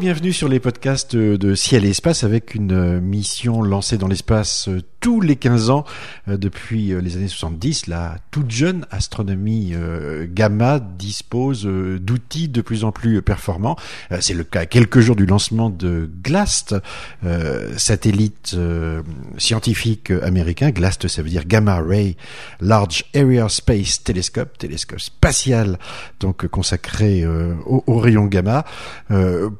Bienvenue 0.00 0.32
sur 0.32 0.48
les 0.48 0.58
podcasts 0.58 1.14
de 1.14 1.54
Ciel 1.54 1.84
et 1.84 1.90
Espace 1.90 2.24
avec 2.24 2.56
une 2.56 2.98
mission 3.00 3.62
lancée 3.62 3.96
dans 3.96 4.08
l'espace 4.08 4.68
tous 5.04 5.20
les 5.20 5.36
15 5.36 5.68
ans 5.68 5.84
euh, 6.28 6.38
depuis 6.38 6.94
euh, 6.94 7.02
les 7.02 7.18
années 7.18 7.28
70. 7.28 7.88
La 7.88 8.16
toute 8.30 8.50
jeune 8.50 8.86
astronomie 8.90 9.72
euh, 9.74 10.26
gamma 10.26 10.80
dispose 10.80 11.66
d'outils 11.66 12.48
de 12.48 12.62
plus 12.62 12.84
en 12.84 12.90
plus 12.90 13.20
performants. 13.20 13.76
C'est 14.20 14.32
le 14.32 14.44
cas 14.44 14.64
quelques 14.64 15.00
jours 15.00 15.14
du 15.14 15.26
lancement 15.26 15.68
de 15.68 16.10
GLAST, 16.22 16.76
satellite 17.76 18.56
scientifique 19.36 20.10
américain. 20.10 20.70
GLAST, 20.70 21.08
ça 21.08 21.22
veut 21.22 21.28
dire 21.28 21.44
Gamma 21.46 21.80
Ray 21.80 22.16
Large 22.60 23.04
Area 23.14 23.48
Space 23.48 24.02
Telescope, 24.02 24.56
télescope 24.56 25.00
spatial 25.00 25.78
donc 26.20 26.46
consacré 26.46 27.26
aux 27.26 27.84
au 27.86 27.98
rayons 27.98 28.26
gamma. 28.26 28.64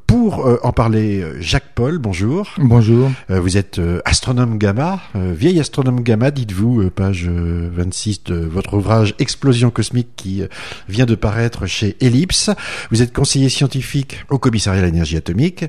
pour 0.07 0.47
en 0.63 0.73
parler, 0.73 1.25
Jacques 1.41 1.75
Paul, 1.75 1.99
bonjour. 1.99 2.49
Bonjour. 2.59 3.11
vous 3.29 3.57
êtes 3.57 3.81
astronome 4.05 4.59
gamma 4.59 5.01
vieil 5.35 5.61
astronome 5.61 6.03
gamma, 6.03 6.31
dites-vous, 6.31 6.83
euh, 6.83 6.91
page 6.91 7.29
26 7.29 8.21
euh, 8.31 8.33
de 8.33 8.47
votre 8.47 8.75
ouvrage 8.75 9.15
Explosion 9.19 9.71
cosmique 9.71 10.09
qui 10.17 10.43
euh, 10.43 10.47
vient 10.89 11.07
de 11.07 11.15
paraître 11.15 11.67
chez 11.67 11.97
Ellipse. 12.01 12.51
Vous 12.91 13.03
êtes 13.03 13.13
conseiller 13.13 13.49
scientifique 13.49 14.25
au 14.31 14.39
commissariat 14.39 14.83
à 14.83 14.85
l'énergie 14.87 15.17
atomique 15.17 15.65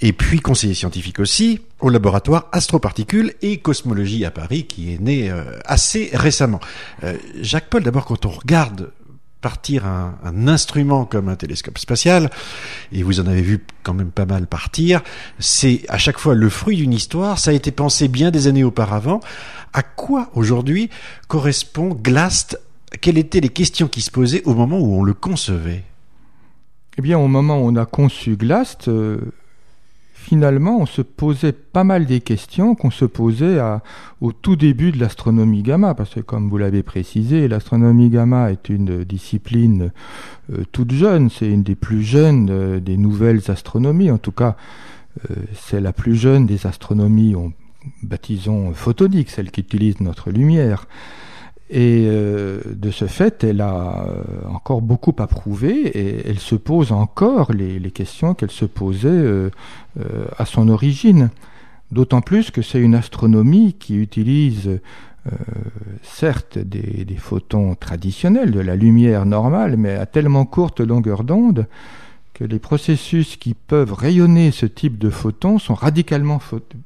et 0.00 0.12
puis 0.12 0.40
conseiller 0.40 0.74
scientifique 0.74 1.20
aussi 1.20 1.60
au 1.80 1.90
laboratoire 1.90 2.48
Astroparticules 2.52 3.34
et 3.42 3.58
Cosmologie 3.58 4.24
à 4.24 4.30
Paris 4.30 4.64
qui 4.64 4.94
est 4.94 5.00
né 5.00 5.30
assez 5.66 6.10
récemment. 6.14 6.60
Jacques 7.40 7.68
Paul, 7.68 7.82
d'abord 7.82 8.06
quand 8.06 8.24
on 8.24 8.30
regarde 8.30 8.90
partir 9.44 9.84
un, 9.84 10.48
instrument 10.48 11.04
comme 11.04 11.28
un 11.28 11.36
télescope 11.36 11.76
spatial, 11.76 12.30
et 12.92 13.02
vous 13.02 13.20
en 13.20 13.26
avez 13.26 13.42
vu 13.42 13.62
quand 13.82 13.92
même 13.92 14.10
pas 14.10 14.24
mal 14.24 14.46
partir, 14.46 15.02
c'est 15.38 15.82
à 15.90 15.98
chaque 15.98 16.18
fois 16.18 16.34
le 16.34 16.48
fruit 16.48 16.78
d'une 16.78 16.94
histoire, 16.94 17.38
ça 17.38 17.50
a 17.50 17.52
été 17.52 17.70
pensé 17.70 18.08
bien 18.08 18.30
des 18.30 18.46
années 18.46 18.64
auparavant. 18.64 19.20
À 19.74 19.82
quoi 19.82 20.30
aujourd'hui 20.34 20.88
correspond 21.28 21.90
GLAST? 21.90 22.58
Quelles 23.02 23.18
étaient 23.18 23.42
les 23.42 23.50
questions 23.50 23.86
qui 23.86 24.00
se 24.00 24.10
posaient 24.10 24.42
au 24.46 24.54
moment 24.54 24.78
où 24.78 24.94
on 24.94 25.04
le 25.04 25.12
concevait? 25.12 25.84
Eh 26.96 27.02
bien, 27.02 27.18
au 27.18 27.28
moment 27.28 27.58
où 27.58 27.68
on 27.68 27.76
a 27.76 27.84
conçu 27.84 28.36
GLAST, 28.38 28.88
euh, 28.88 29.18
finalement, 30.24 30.78
on 30.78 30.86
se 30.86 31.02
posait 31.02 31.52
pas 31.52 31.84
mal 31.84 32.06
des 32.06 32.20
questions 32.20 32.74
qu'on 32.74 32.90
se 32.90 33.04
posait 33.04 33.58
au 34.22 34.32
tout 34.32 34.56
début 34.56 34.90
de 34.90 34.98
l'astronomie 34.98 35.62
gamma, 35.62 35.94
parce 35.94 36.14
que 36.14 36.20
comme 36.20 36.48
vous 36.48 36.56
l'avez 36.56 36.82
précisé, 36.82 37.46
l'astronomie 37.46 38.08
gamma 38.08 38.50
est 38.50 38.70
une 38.70 39.04
discipline 39.04 39.92
euh, 40.50 40.64
toute 40.72 40.92
jeune, 40.92 41.28
c'est 41.28 41.48
une 41.48 41.62
des 41.62 41.74
plus 41.74 42.02
jeunes 42.02 42.48
euh, 42.50 42.80
des 42.80 42.96
nouvelles 42.96 43.42
astronomies, 43.48 44.10
en 44.10 44.18
tout 44.18 44.32
cas, 44.32 44.56
euh, 45.30 45.34
c'est 45.54 45.80
la 45.80 45.92
plus 45.92 46.16
jeune 46.16 46.46
des 46.46 46.66
astronomies, 46.66 47.36
on, 47.36 47.52
baptisons 48.02 48.72
photoniques, 48.72 49.28
celle 49.28 49.50
qui 49.50 49.60
utilise 49.60 50.00
notre 50.00 50.30
lumière. 50.30 50.86
Et 51.76 52.04
euh, 52.06 52.60
de 52.66 52.92
ce 52.92 53.06
fait, 53.06 53.42
elle 53.42 53.60
a 53.60 54.06
euh, 54.06 54.22
encore 54.48 54.80
beaucoup 54.80 55.12
à 55.18 55.26
prouver 55.26 55.88
et 55.88 56.28
elle 56.28 56.38
se 56.38 56.54
pose 56.54 56.92
encore 56.92 57.52
les, 57.52 57.80
les 57.80 57.90
questions 57.90 58.34
qu'elle 58.34 58.52
se 58.52 58.64
posait 58.64 59.08
euh, 59.08 59.50
à 60.38 60.44
son 60.44 60.68
origine. 60.68 61.30
D'autant 61.90 62.20
plus 62.20 62.52
que 62.52 62.62
c'est 62.62 62.80
une 62.80 62.94
astronomie 62.94 63.74
qui 63.74 63.96
utilise 63.96 64.80
certes 66.02 66.58
des, 66.58 67.04
des, 67.06 67.16
photons 67.16 67.74
traditionnels, 67.74 68.50
de 68.50 68.60
la 68.60 68.76
lumière 68.76 69.24
normale, 69.24 69.76
mais 69.78 69.94
à 69.94 70.04
tellement 70.04 70.44
courte 70.44 70.80
longueur 70.80 71.24
d'onde 71.24 71.66
que 72.34 72.44
les 72.44 72.58
processus 72.58 73.36
qui 73.36 73.54
peuvent 73.54 73.94
rayonner 73.94 74.50
ce 74.50 74.66
type 74.66 74.98
de 74.98 75.08
photons 75.08 75.58
sont 75.58 75.74
radicalement 75.74 76.40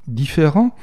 différents 0.07 0.75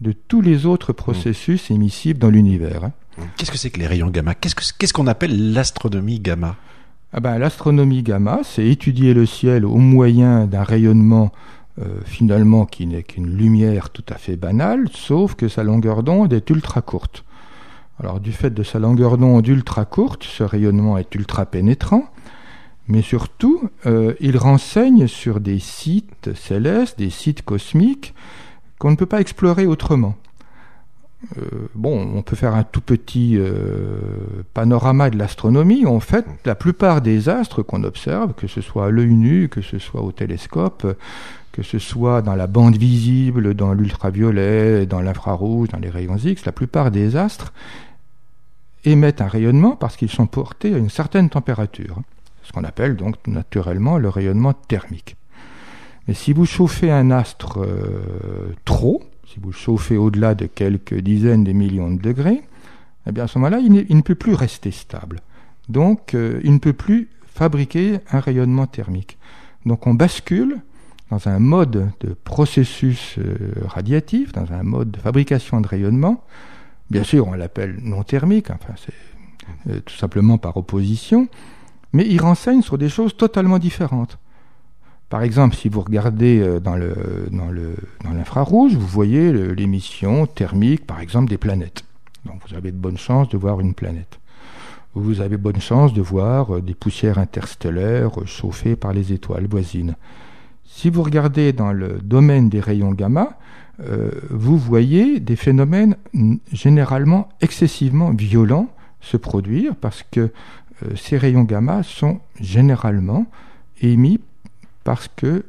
de 0.00 0.12
tous 0.12 0.40
les 0.40 0.66
autres 0.66 0.92
processus 0.92 1.70
émissibles 1.70 2.20
dans 2.20 2.30
l'univers. 2.30 2.90
Qu'est-ce 3.36 3.50
que 3.50 3.58
c'est 3.58 3.70
que 3.70 3.78
les 3.78 3.86
rayons 3.86 4.08
gamma? 4.08 4.34
Qu'est-ce 4.34 4.92
qu'on 4.92 5.06
appelle 5.06 5.52
l'astronomie 5.52 6.20
gamma? 6.20 6.56
Ah 7.12 7.20
ben, 7.20 7.38
L'astronomie 7.38 8.02
gamma, 8.02 8.40
c'est 8.44 8.66
étudier 8.66 9.14
le 9.14 9.26
ciel 9.26 9.64
au 9.64 9.76
moyen 9.76 10.46
d'un 10.46 10.62
rayonnement 10.62 11.32
euh, 11.80 12.00
finalement 12.04 12.66
qui 12.66 12.86
n'est 12.86 13.02
qu'une 13.02 13.36
lumière 13.36 13.90
tout 13.90 14.04
à 14.08 14.16
fait 14.16 14.36
banale, 14.36 14.88
sauf 14.92 15.34
que 15.34 15.48
sa 15.48 15.62
longueur 15.62 16.02
d'onde 16.02 16.32
est 16.32 16.50
ultra 16.50 16.82
courte. 16.82 17.24
Alors 17.98 18.20
du 18.20 18.32
fait 18.32 18.50
de 18.50 18.62
sa 18.62 18.78
longueur 18.78 19.18
d'onde 19.18 19.46
ultra 19.46 19.84
courte, 19.84 20.24
ce 20.24 20.42
rayonnement 20.42 20.98
est 20.98 21.14
ultra 21.14 21.46
pénétrant, 21.46 22.04
mais 22.88 23.02
surtout, 23.02 23.70
euh, 23.86 24.14
il 24.20 24.36
renseigne 24.36 25.06
sur 25.06 25.40
des 25.40 25.58
sites 25.58 26.30
célestes, 26.34 26.98
des 26.98 27.10
sites 27.10 27.42
cosmiques 27.42 28.14
qu'on 28.78 28.90
ne 28.90 28.96
peut 28.96 29.06
pas 29.06 29.20
explorer 29.20 29.66
autrement. 29.66 30.16
Euh, 31.36 31.68
bon, 31.74 32.12
on 32.14 32.22
peut 32.22 32.36
faire 32.36 32.54
un 32.54 32.64
tout 32.64 32.80
petit 32.80 33.36
euh, 33.36 34.00
panorama 34.54 35.10
de 35.10 35.18
l'astronomie. 35.18 35.84
En 35.86 36.00
fait, 36.00 36.24
la 36.44 36.54
plupart 36.54 37.02
des 37.02 37.28
astres 37.28 37.62
qu'on 37.62 37.84
observe, 37.84 38.32
que 38.34 38.46
ce 38.46 38.60
soit 38.60 38.86
à 38.86 38.90
l'œil 38.90 39.14
nu, 39.14 39.48
que 39.48 39.60
ce 39.60 39.78
soit 39.78 40.00
au 40.00 40.12
télescope, 40.12 40.96
que 41.52 41.62
ce 41.62 41.78
soit 41.78 42.22
dans 42.22 42.36
la 42.36 42.46
bande 42.46 42.76
visible, 42.76 43.54
dans 43.54 43.74
l'ultraviolet, 43.74 44.86
dans 44.86 45.00
l'infrarouge, 45.00 45.68
dans 45.68 45.78
les 45.78 45.90
rayons 45.90 46.16
X, 46.16 46.44
la 46.46 46.52
plupart 46.52 46.90
des 46.90 47.16
astres 47.16 47.52
émettent 48.84 49.20
un 49.20 49.28
rayonnement 49.28 49.76
parce 49.76 49.96
qu'ils 49.96 50.10
sont 50.10 50.26
portés 50.26 50.74
à 50.74 50.78
une 50.78 50.88
certaine 50.88 51.28
température, 51.28 51.98
ce 52.42 52.52
qu'on 52.52 52.64
appelle 52.64 52.96
donc 52.96 53.16
naturellement 53.26 53.98
le 53.98 54.08
rayonnement 54.08 54.54
thermique. 54.54 55.16
Mais 56.08 56.14
si 56.14 56.32
vous 56.32 56.46
chauffez 56.46 56.90
un 56.90 57.10
astre 57.10 57.60
euh, 57.60 58.54
trop, 58.64 59.02
si 59.32 59.38
vous 59.38 59.50
le 59.50 59.56
chauffez 59.56 59.96
au-delà 59.96 60.34
de 60.34 60.46
quelques 60.46 60.94
dizaines 60.94 61.44
de 61.44 61.52
millions 61.52 61.90
de 61.92 62.00
degrés, 62.00 62.42
eh 63.06 63.12
bien 63.12 63.24
à 63.24 63.26
ce 63.28 63.38
moment-là, 63.38 63.60
il, 63.60 63.72
ne 63.72 64.02
peut 64.02 64.16
plus 64.16 64.34
rester 64.34 64.72
stable. 64.72 65.20
Donc, 65.68 66.14
euh, 66.14 66.40
il 66.42 66.52
ne 66.52 66.58
peut 66.58 66.72
plus 66.72 67.08
fabriquer 67.26 68.00
un 68.10 68.18
rayonnement 68.18 68.66
thermique. 68.66 69.18
Donc, 69.66 69.86
on 69.86 69.94
bascule 69.94 70.58
dans 71.10 71.28
un 71.28 71.38
mode 71.38 71.92
de 72.00 72.12
processus 72.24 73.18
euh, 73.18 73.36
radiatif, 73.66 74.32
dans 74.32 74.52
un 74.52 74.64
mode 74.64 74.90
de 74.90 74.98
fabrication 74.98 75.60
de 75.60 75.68
rayonnement. 75.68 76.24
Bien 76.90 77.04
sûr, 77.04 77.28
on 77.28 77.34
l'appelle 77.34 77.78
non 77.82 78.02
thermique, 78.02 78.50
enfin, 78.50 78.74
c'est 78.76 79.70
euh, 79.70 79.80
tout 79.80 79.94
simplement 79.94 80.38
par 80.38 80.56
opposition, 80.56 81.28
mais 81.92 82.04
il 82.04 82.20
renseigne 82.20 82.62
sur 82.62 82.78
des 82.78 82.88
choses 82.88 83.16
totalement 83.16 83.60
différentes. 83.60 84.18
Par 85.10 85.24
exemple, 85.24 85.56
si 85.56 85.68
vous 85.68 85.80
regardez 85.80 86.38
euh, 86.38 86.60
dans 86.60 86.76
l'infrarouge, 88.14 88.74
vous 88.74 88.86
voyez 88.86 89.32
l'émission 89.54 90.24
thermique, 90.26 90.86
par 90.86 91.00
exemple, 91.00 91.28
des 91.28 91.36
planètes. 91.36 91.84
Donc 92.24 92.40
vous 92.48 92.54
avez 92.54 92.70
de 92.70 92.76
bonnes 92.76 92.96
chances 92.96 93.28
de 93.28 93.36
voir 93.36 93.60
une 93.60 93.74
planète. 93.74 94.20
Vous 94.94 95.20
avez 95.20 95.36
de 95.36 95.42
bonnes 95.42 95.60
chances 95.60 95.92
de 95.92 96.00
voir 96.00 96.54
euh, 96.54 96.62
des 96.62 96.74
poussières 96.74 97.18
interstellaires 97.18 98.12
chauffées 98.24 98.76
par 98.76 98.92
les 98.92 99.12
étoiles 99.12 99.48
voisines. 99.48 99.96
Si 100.64 100.90
vous 100.90 101.02
regardez 101.02 101.52
dans 101.52 101.72
le 101.72 101.98
domaine 102.00 102.48
des 102.48 102.60
rayons 102.60 102.92
gamma, 102.92 103.36
euh, 103.80 104.12
vous 104.30 104.58
voyez 104.58 105.18
des 105.18 105.34
phénomènes 105.34 105.96
généralement 106.52 107.28
excessivement 107.40 108.10
violents 108.10 108.68
se 109.00 109.16
produire 109.16 109.74
parce 109.74 110.04
que 110.08 110.30
ces 110.94 111.18
rayons 111.18 111.42
gamma 111.42 111.82
sont 111.82 112.20
généralement 112.38 113.26
émis 113.80 114.20
parce 114.84 115.08
que 115.14 115.44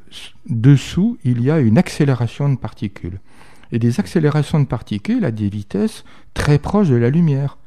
dessous, 0.50 1.18
il 1.24 1.42
y 1.42 1.52
a 1.52 1.60
une 1.60 1.78
accélération 1.78 2.50
de 2.50 2.58
particules. 2.58 3.20
Et 3.72 3.80
des 3.80 4.00
accélérations 4.00 4.60
de 4.60 4.66
particules 4.66 5.24
à 5.24 5.32
des 5.32 5.50
vitesses 5.50 6.04
très 6.34 6.60
proches 6.60 6.90
de 6.90 6.96
la 6.96 7.10
lumière. 7.10 7.58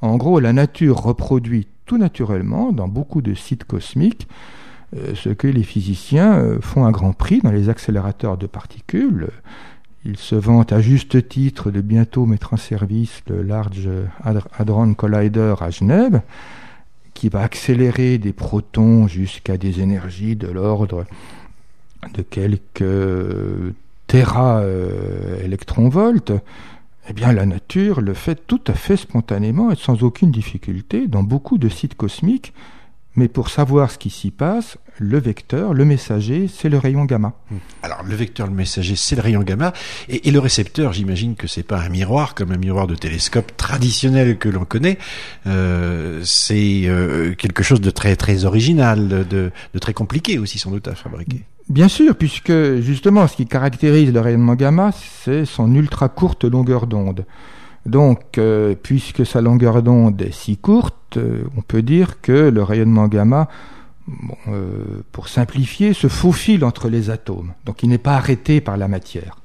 En 0.00 0.16
gros, 0.16 0.40
la 0.40 0.52
nature 0.52 0.96
reproduit 0.96 1.68
tout 1.86 1.98
naturellement, 1.98 2.72
dans 2.72 2.88
beaucoup 2.88 3.22
de 3.22 3.34
sites 3.34 3.64
cosmiques, 3.64 4.26
euh, 4.96 5.14
ce 5.14 5.28
que 5.28 5.46
les 5.46 5.62
physiciens 5.62 6.34
euh, 6.34 6.60
font 6.60 6.84
à 6.84 6.90
grand 6.90 7.12
prix 7.12 7.40
dans 7.42 7.52
les 7.52 7.68
accélérateurs 7.68 8.36
de 8.36 8.46
particules. 8.46 9.28
Ils 10.04 10.16
se 10.16 10.34
vantent 10.34 10.72
à 10.72 10.80
juste 10.80 11.28
titre 11.28 11.70
de 11.70 11.80
bientôt 11.80 12.26
mettre 12.26 12.54
en 12.54 12.56
service 12.56 13.22
le 13.28 13.42
Large 13.42 13.88
Hadron 14.58 14.94
Collider 14.94 15.54
à 15.60 15.70
Genève 15.70 16.22
qui 17.16 17.30
va 17.30 17.40
accélérer 17.40 18.18
des 18.18 18.34
protons 18.34 19.08
jusqu'à 19.08 19.56
des 19.56 19.80
énergies 19.80 20.36
de 20.36 20.48
l'ordre 20.48 21.06
de 22.12 22.20
quelques 22.20 22.84
téra 24.06 24.58
euh, 24.58 25.42
électronvolts, 25.42 26.40
eh 27.08 27.12
bien 27.14 27.32
la 27.32 27.46
nature 27.46 28.02
le 28.02 28.12
fait 28.12 28.46
tout 28.46 28.60
à 28.66 28.74
fait 28.74 28.98
spontanément 28.98 29.72
et 29.72 29.76
sans 29.76 30.02
aucune 30.02 30.30
difficulté 30.30 31.08
dans 31.08 31.22
beaucoup 31.22 31.56
de 31.56 31.70
sites 31.70 31.94
cosmiques 31.94 32.52
mais 33.16 33.28
pour 33.28 33.48
savoir 33.48 33.90
ce 33.90 33.98
qui 33.98 34.10
s'y 34.10 34.30
passe, 34.30 34.78
le 34.98 35.18
vecteur, 35.18 35.74
le 35.74 35.84
messager, 35.84 36.48
c'est 36.48 36.68
le 36.68 36.78
rayon 36.78 37.04
gamma. 37.04 37.32
Alors 37.82 38.02
le 38.02 38.14
vecteur, 38.14 38.46
le 38.46 38.52
messager, 38.52 38.96
c'est 38.96 39.16
le 39.16 39.22
rayon 39.22 39.42
gamma, 39.42 39.72
et, 40.08 40.30
le 40.30 40.38
récepteur, 40.38 40.92
j'imagine 40.92 41.34
que 41.34 41.46
c'est 41.46 41.62
pas 41.62 41.80
un 41.80 41.88
miroir 41.88 42.34
comme 42.34 42.52
un 42.52 42.56
miroir 42.56 42.86
de 42.86 42.94
télescope 42.94 43.56
traditionnel 43.56 44.38
que 44.38 44.48
l'on 44.48 44.64
connaît. 44.64 44.98
Euh, 45.46 46.20
c'est 46.24 46.82
euh, 46.86 47.34
quelque 47.34 47.62
chose 47.62 47.80
de 47.80 47.90
très 47.90 48.16
très 48.16 48.44
original, 48.44 49.08
de, 49.08 49.24
de, 49.72 49.78
très 49.78 49.94
compliqué 49.94 50.38
aussi 50.38 50.58
sans 50.58 50.70
doute 50.70 50.88
à 50.88 50.94
fabriquer. 50.94 51.42
Bien 51.68 51.88
sûr, 51.88 52.14
puisque 52.14 52.52
justement, 52.80 53.26
ce 53.26 53.36
qui 53.36 53.46
caractérise 53.46 54.12
le 54.12 54.20
rayonnement 54.20 54.54
gamma, 54.54 54.92
c'est 55.24 55.44
son 55.44 55.74
ultra 55.74 56.08
courte 56.08 56.44
longueur 56.44 56.86
d'onde. 56.86 57.24
Donc, 57.86 58.38
euh, 58.38 58.74
puisque 58.80 59.24
sa 59.24 59.40
longueur 59.40 59.82
d'onde 59.82 60.20
est 60.20 60.32
si 60.32 60.56
courte, 60.56 61.16
euh, 61.16 61.44
on 61.56 61.62
peut 61.62 61.82
dire 61.82 62.20
que 62.20 62.32
le 62.32 62.62
rayonnement 62.62 63.08
gamma, 63.08 63.48
euh, 64.48 65.02
pour 65.12 65.28
simplifier, 65.28 65.92
se 65.92 66.08
faufile 66.08 66.64
entre 66.64 66.88
les 66.88 67.10
atomes. 67.10 67.52
Donc, 67.64 67.82
il 67.82 67.88
n'est 67.88 67.98
pas 67.98 68.16
arrêté 68.16 68.60
par 68.60 68.76
la 68.76 68.88
matière. 68.88 69.36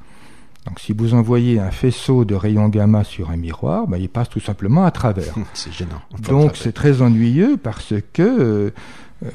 Donc, 0.67 0.79
si 0.79 0.93
vous 0.93 1.13
envoyez 1.13 1.59
un 1.59 1.71
faisceau 1.71 2.25
de 2.25 2.35
rayons 2.35 2.69
gamma 2.69 3.03
sur 3.03 3.31
un 3.31 3.37
miroir, 3.37 3.87
ben, 3.87 3.97
il 3.97 4.09
passe 4.09 4.29
tout 4.29 4.39
simplement 4.39 4.85
à 4.85 4.91
travers. 4.91 5.33
c'est 5.53 5.71
gênant. 5.71 6.01
Donc, 6.27 6.55
c'est 6.55 6.73
très 6.73 7.01
ennuyeux 7.01 7.57
parce 7.57 7.93
que 8.13 8.71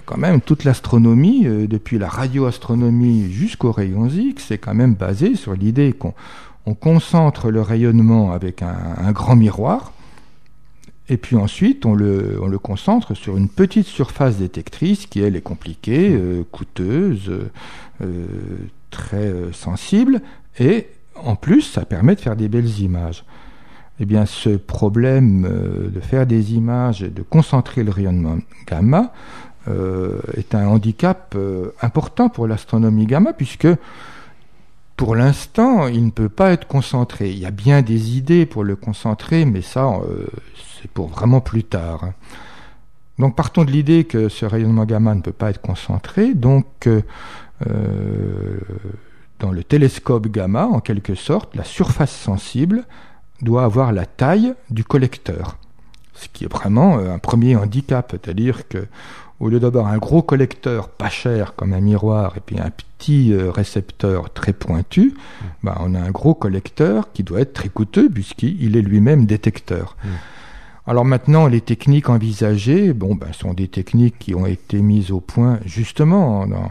quand 0.05 0.19
même 0.19 0.41
toute 0.41 0.65
l'astronomie, 0.65 1.47
euh, 1.47 1.67
depuis 1.67 1.99
la 1.99 2.09
radioastronomie 2.09 3.31
jusqu'aux 3.31 3.73
rayons 3.73 4.09
X, 4.09 4.47
c'est 4.49 4.59
quand 4.59 4.75
même 4.75 4.95
basé 4.95 5.37
sur 5.37 5.55
l'idée 5.55 5.93
qu'on 5.93 6.15
on 6.67 6.75
concentre 6.75 7.51
le 7.51 7.61
rayonnement 7.61 8.33
avec 8.33 8.63
un, 8.63 9.13
grand 9.13 9.37
miroir, 9.37 9.93
et 11.09 11.17
puis 11.17 11.37
ensuite 11.37 11.87
on 11.87 11.95
le, 11.95 12.39
on 12.43 12.49
le, 12.49 12.59
concentre 12.59 13.15
sur 13.15 13.37
une 13.37 13.49
petite 13.49 13.87
surface 13.87 14.37
détectrice 14.39 15.07
qui 15.07 15.21
elle 15.21 15.37
est 15.37 15.43
compliquée, 15.43 16.11
euh, 16.13 16.43
coûteuse, 16.51 17.33
très 18.91 19.33
sensible, 19.53 20.21
et 20.59 20.89
en 21.15 21.37
plus 21.37 21.63
ça 21.63 21.85
permet 21.85 22.15
de 22.15 22.21
faire 22.21 22.37
des 22.37 22.49
belles 22.49 22.81
images. 22.81 23.25
Eh 23.99 24.05
bien, 24.05 24.27
ce 24.27 24.51
problème 24.51 25.49
de 25.91 26.01
faire 26.01 26.27
des 26.27 26.53
images 26.53 27.03
et 27.03 27.09
de 27.09 27.23
concentrer 27.23 27.83
le 27.83 27.91
rayonnement 27.91 28.37
gamma, 28.67 29.15
euh, 29.69 30.21
est 30.37 30.55
un 30.55 30.69
handicap 30.69 31.35
euh, 31.35 31.73
important 31.83 32.29
pour 32.29 32.47
l'astronomie 32.47 33.07
gamma, 33.07 33.33
puisque 33.33 33.67
pour 34.97 35.15
l'instant, 35.15 35.89
il 35.89 36.07
ne 36.07 36.11
peut 36.11 36.29
pas 36.29 36.53
être 36.53 36.67
concentré. 36.67 37.31
Il 37.31 37.39
y 37.39 37.47
a 37.47 37.51
bien 37.51 37.83
des 37.83 38.17
idées 38.17 38.47
pour 38.47 38.65
le 38.65 38.77
concentrer, 38.77 39.45
mais 39.45 39.63
ça, 39.63 39.87
euh, 39.87 40.27
c'est 40.81 40.91
pour 40.91 41.09
vraiment 41.09 41.41
plus 41.41 41.65
tard. 41.65 42.13
Donc 43.19 43.37
partons 43.37 43.65
de 43.65 43.71
l'idée 43.71 44.05
que 44.05 44.29
ce 44.29 44.45
rayonnement 44.45 44.85
gamma 44.85 45.15
ne 45.15 45.21
peut 45.21 45.33
pas 45.33 45.51
être 45.51 45.61
concentré. 45.61 46.35
Donc 46.35 46.89
dans 49.39 49.51
le 49.51 49.65
télescope 49.65 50.29
gamma, 50.29 50.67
en 50.67 50.81
quelque 50.81 51.15
sorte, 51.15 51.55
la 51.55 51.65
surface 51.65 52.15
sensible 52.15 52.85
doit 53.41 53.65
avoir 53.65 53.93
la 53.93 54.07
taille 54.07 54.55
du 54.71 54.85
collecteur. 54.85 55.57
Ce 56.15 56.29
qui 56.29 56.45
est 56.45 56.53
vraiment 56.53 56.99
un 56.99 57.19
premier 57.19 57.57
handicap, 57.57 58.09
c'est-à-dire 58.11 58.69
que 58.69 58.87
au 59.41 59.49
lieu 59.49 59.61
d'avoir 59.61 59.89
un 59.89 59.99
gros 59.99 60.23
collecteur 60.23 60.89
pas 60.89 61.11
cher 61.11 61.55
comme 61.55 61.73
un 61.73 61.81
miroir 61.81 62.35
et 62.37 62.41
puis 62.41 62.59
un 62.59 62.71
petit 62.71 63.33
euh, 63.33 63.51
récepteur 63.51 64.33
très 64.33 64.53
pointu, 64.53 65.15
bah, 65.63 65.79
on 65.81 65.95
a 65.95 66.01
un 66.01 66.11
gros 66.11 66.35
collecteur 66.35 67.13
qui 67.13 67.23
doit 67.23 67.41
être 67.41 67.53
très 67.53 67.69
coûteux 67.69 68.09
puisqu'il 68.09 68.77
est 68.77 68.83
lui-même 68.83 69.27
détecteur. 69.27 69.97
Mm. 70.03 70.09
Alors 70.89 71.05
maintenant, 71.05 71.49
les 71.49 71.61
techniques 71.61 72.09
envisagées, 72.09 72.93
bon, 72.93 73.17
ben, 73.17 73.33
sont 73.33 73.53
des 73.55 73.67
techniques 73.67 74.19
qui 74.21 74.35
ont 74.37 74.47
été 74.47 74.81
mises 74.81 75.11
au 75.11 75.21
point 75.21 75.59
justement 75.65 76.47
dans, 76.47 76.71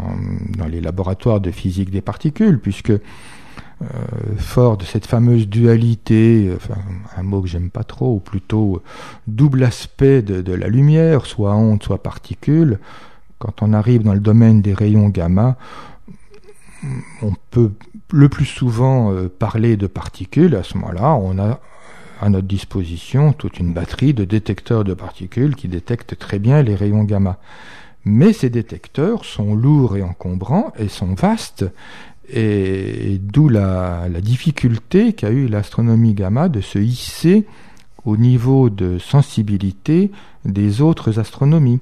dans 0.58 0.68
les 0.68 0.80
laboratoires 0.80 1.42
de 1.42 1.52
physique 1.52 1.92
des 1.92 2.02
particules, 2.02 2.60
puisque 2.60 2.94
euh, 3.82 3.88
fort 4.38 4.78
de 4.78 4.86
cette 4.86 5.06
fameuse 5.06 5.48
dualité, 5.48 6.50
un 7.18 7.24
mot 7.24 7.42
que 7.42 7.48
j'aime 7.48 7.70
pas 7.70 7.84
trop, 7.84 8.16
ou 8.16 8.20
plutôt 8.20 8.82
double 9.28 9.64
aspect 9.64 10.22
de, 10.22 10.54
la 10.54 10.68
lumière, 10.68 11.26
soit 11.26 11.54
onde, 11.56 11.84
soit 11.84 12.02
particule. 12.02 12.80
Quand 13.40 13.62
on 13.62 13.74
arrive 13.74 14.04
dans 14.04 14.14
le 14.14 14.20
domaine 14.20 14.62
des 14.62 14.74
rayons 14.74 15.10
gamma, 15.10 15.58
on 17.22 17.34
peut 17.52 17.72
le 18.12 18.30
plus 18.30 18.46
souvent 18.46 19.12
euh, 19.12 19.28
parler 19.28 19.76
de 19.76 19.88
particules. 19.88 20.56
À 20.56 20.64
ce 20.64 20.78
moment-là, 20.78 21.16
on 21.16 21.38
a 21.40 21.60
à 22.22 22.30
notre 22.30 22.48
disposition 22.48 23.34
toute 23.34 23.60
une 23.60 23.74
batterie 23.74 24.14
de 24.14 24.24
détecteurs 24.24 24.84
de 24.84 24.94
particules 24.94 25.56
qui 25.56 25.68
détectent 25.68 26.18
très 26.18 26.40
bien 26.40 26.62
les 26.62 26.76
rayons 26.76 27.04
gamma. 27.04 27.38
Mais 28.06 28.34
ces 28.34 28.50
détecteurs 28.50 29.26
sont 29.26 29.56
lourds 29.56 29.98
et 29.98 30.04
encombrants 30.04 30.72
et 30.78 30.88
sont 30.88 31.14
vastes 31.16 31.66
et, 32.32 33.20
d'où 33.22 33.50
la, 33.50 34.08
difficulté 34.22 35.14
qu'a 35.14 35.30
eu 35.30 35.48
l'astronomie 35.48 36.14
gamma 36.14 36.50
de 36.50 36.62
se 36.62 36.80
hisser 36.80 37.46
au 38.06 38.18
niveau 38.18 38.70
de 38.70 38.98
sensibilité 39.00 40.12
des 40.46 40.82
autres 40.82 41.20
astronomies. 41.20 41.80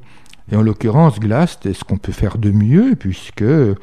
Et 0.51 0.55
en 0.55 0.61
l'occurrence, 0.61 1.19
GLAST 1.19 1.65
est 1.65 1.73
ce 1.73 1.83
qu'on 1.83 1.97
peut 1.97 2.11
faire 2.11 2.37
de 2.37 2.51
mieux, 2.51 2.95
puisque 2.95 3.41
euh, 3.41 3.75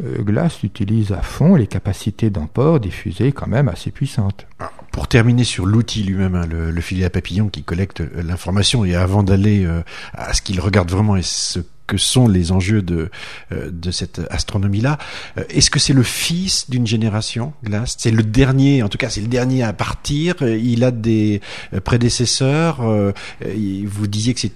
GLAST 0.00 0.62
utilise 0.64 1.12
à 1.12 1.22
fond 1.22 1.54
les 1.54 1.66
capacités 1.66 2.30
d'emport 2.30 2.80
diffusées 2.80 3.32
quand 3.32 3.46
même 3.46 3.68
assez 3.68 3.90
puissantes. 3.90 4.46
Pour 4.90 5.08
terminer 5.08 5.44
sur 5.44 5.66
l'outil 5.66 6.02
lui-même, 6.02 6.34
hein, 6.34 6.46
le, 6.46 6.80
filet 6.80 7.04
à 7.04 7.10
papillon 7.10 7.48
qui 7.48 7.62
collecte 7.62 8.00
euh, 8.00 8.22
l'information, 8.22 8.84
et 8.84 8.94
avant 8.94 9.22
d'aller 9.22 9.64
euh, 9.64 9.82
à 10.14 10.32
ce 10.34 10.42
qu'il 10.42 10.60
regarde 10.60 10.90
vraiment 10.90 11.16
et 11.16 11.22
ce 11.22 11.60
que 11.92 11.98
sont 11.98 12.26
les 12.26 12.52
enjeux 12.52 12.80
de, 12.80 13.10
euh, 13.52 13.70
de 13.70 13.90
cette 13.90 14.22
astronomie-là. 14.30 14.96
Euh, 15.36 15.44
est-ce 15.50 15.70
que 15.70 15.78
c'est 15.78 15.92
le 15.92 16.02
fils 16.02 16.70
d'une 16.70 16.86
génération, 16.86 17.52
Glass? 17.64 17.96
C'est 17.98 18.10
le 18.10 18.22
dernier, 18.22 18.82
en 18.82 18.88
tout 18.88 18.96
cas, 18.96 19.10
c'est 19.10 19.20
le 19.20 19.26
dernier 19.26 19.62
à 19.62 19.74
partir. 19.74 20.36
Euh, 20.40 20.56
il 20.56 20.84
a 20.84 20.90
des 20.90 21.42
prédécesseurs. 21.84 22.80
Vous 22.80 24.06
disiez 24.06 24.32
que 24.32 24.40
c'est 24.40 24.52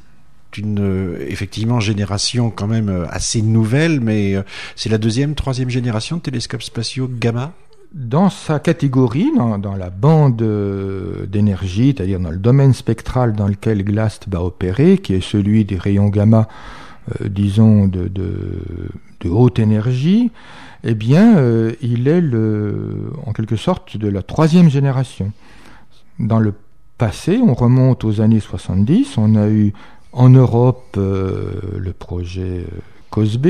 une 0.57 1.19
effectivement 1.29 1.81
génération 1.81 2.49
quand 2.49 2.67
même 2.67 3.07
assez 3.11 3.43
nouvelle, 3.43 4.01
mais 4.01 4.37
c'est 4.77 4.89
la 4.89 4.97
deuxième, 4.97 5.35
troisième 5.35 5.69
génération 5.69 6.17
de 6.17 6.23
télescopes 6.23 6.63
spatiaux 6.63 7.07
gamma? 7.07 7.53
Dans 7.93 8.31
sa 8.31 8.59
catégorie, 8.59 9.31
dans, 9.37 9.59
dans 9.59 9.77
la 9.77 9.91
bande 9.91 10.43
d'énergie, 11.29 11.93
c'est-à-dire 11.95 12.21
dans 12.21 12.31
le 12.31 12.39
domaine 12.39 12.73
spectral 12.73 13.35
dans 13.35 13.49
lequel 13.49 13.85
GLAST 13.85 14.27
va 14.29 14.43
opérer, 14.43 14.97
qui 14.99 15.15
est 15.15 15.21
celui 15.21 15.67
des 15.67 15.77
rayons 15.77 16.09
gamma 16.09 16.49
disons, 17.29 17.87
de, 17.87 18.09
de, 18.09 19.29
haute 19.29 19.59
énergie, 19.59 20.31
eh 20.85 20.95
bien, 20.95 21.37
euh, 21.37 21.73
il 21.83 22.07
est 22.07 22.21
le, 22.21 23.11
en 23.27 23.33
quelque 23.33 23.57
sorte 23.57 23.97
de 23.97 24.09
la 24.09 24.23
troisième 24.23 24.71
génération. 24.71 25.33
Dans 26.19 26.39
le 26.39 26.55
passé, 26.97 27.39
on 27.43 27.55
remonte 27.55 28.05
aux 28.05 28.21
années 28.21 28.41
70, 28.41 29.19
on 29.19 29.35
a 29.35 29.49
eu 29.49 29.73
en 30.13 30.31
Europe 30.31 30.95
euh, 30.97 31.53
le 31.77 31.93
projet 31.93 32.65
COSB 33.11 33.47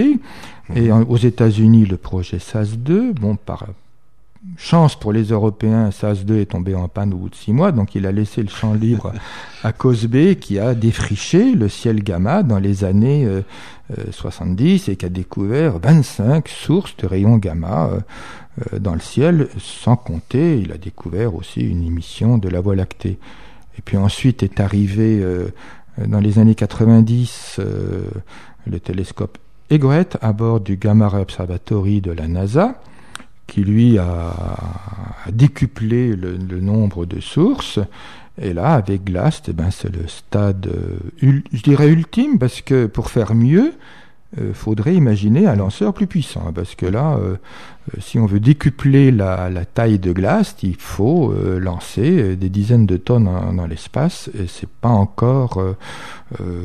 et 0.75 0.90
aux 0.90 1.16
États-Unis 1.16 1.87
le 1.87 1.97
projet 1.97 2.38
SAS2. 2.38 3.12
Bon, 3.12 3.37
par, 3.37 3.66
chance 4.57 4.99
pour 4.99 5.12
les 5.12 5.25
Européens, 5.25 5.90
SAS2 5.90 6.40
est 6.40 6.47
tombé 6.47 6.75
en 6.75 6.88
panne 6.88 7.12
au 7.12 7.16
bout 7.16 7.28
de 7.28 7.35
six 7.35 7.52
mois, 7.52 7.73
donc 7.73 7.95
il 7.95 8.07
a 8.07 8.12
laissé 8.12 8.43
le 8.43 8.49
champ 8.49 8.75
libre 8.75 9.12
à 9.62 9.73
Cosby 9.73 10.37
qui 10.37 10.59
a 10.59 10.75
défriché 10.75 11.55
le 11.55 11.69
ciel 11.69 12.02
gamma 12.02 12.43
dans 12.43 12.59
les 12.59 12.85
années 12.85 13.28
70 14.11 14.88
euh, 14.88 14.90
euh, 14.90 14.93
et 14.93 14.97
qui 14.97 15.07
a 15.07 15.09
découvert 15.09 15.78
25 15.78 16.49
sources 16.49 16.97
de 16.97 17.07
rayons 17.07 17.37
gamma 17.37 17.90
euh, 18.73 18.78
dans 18.78 18.95
le 18.95 19.00
ciel, 19.00 19.49
sans 19.59 19.97
compter, 19.97 20.59
il 20.59 20.73
a 20.73 20.78
découvert 20.78 21.35
aussi 21.35 21.61
une 21.61 21.85
émission 21.85 22.38
de 22.38 22.49
la 22.49 22.61
Voie 22.61 22.75
lactée. 22.75 23.19
Et 23.78 23.83
puis 23.85 23.99
ensuite 23.99 24.43
est 24.43 24.61
arrivé 24.61 25.23
dans 25.99 26.21
les 26.21 26.38
années 26.38 26.55
90 26.55 27.61
le 28.66 28.81
télescope 28.81 29.37
Egoet 29.69 30.16
à 30.23 30.33
bord 30.33 30.61
du 30.61 30.78
Gamma 30.78 31.09
Ray 31.09 31.21
Observatory 31.21 32.00
de 32.00 32.12
la 32.12 32.28
NASA 32.28 32.81
qui 33.47 33.62
lui 33.62 33.99
a, 33.99 34.35
décuplé 35.31 36.15
le, 36.15 36.61
nombre 36.61 37.07
de 37.07 37.21
sources. 37.21 37.79
Et 38.41 38.53
là, 38.53 38.75
avec 38.75 39.05
Glast, 39.05 39.49
eh 39.49 39.53
ben, 39.53 39.71
c'est 39.71 39.95
le 39.95 40.07
stade, 40.09 40.67
euh, 40.67 41.41
je 41.53 41.62
dirais 41.62 41.88
ultime, 41.88 42.38
parce 42.38 42.61
que 42.61 42.87
pour 42.87 43.11
faire 43.11 43.35
mieux, 43.35 43.73
euh, 44.38 44.53
faudrait 44.53 44.95
imaginer 44.95 45.47
un 45.47 45.57
lanceur 45.57 45.95
plus 45.95 46.07
puissant. 46.07 46.53
Parce 46.55 46.75
que 46.75 46.85
là, 46.85 47.17
euh, 47.17 47.37
si 47.99 48.19
on 48.19 48.26
veut 48.26 48.41
décupler 48.41 49.11
la, 49.11 49.49
taille 49.65 49.99
de 49.99 50.12
Glast, 50.12 50.62
il 50.65 50.76
faut 50.76 51.33
lancer 51.59 52.37
des 52.37 52.50
dizaines 52.50 52.87
de 52.87 52.97
tonnes 52.97 53.31
dans 53.55 53.67
l'espace, 53.67 54.29
et 54.38 54.47
c'est 54.49 54.69
pas 54.69 54.88
encore 54.88 55.62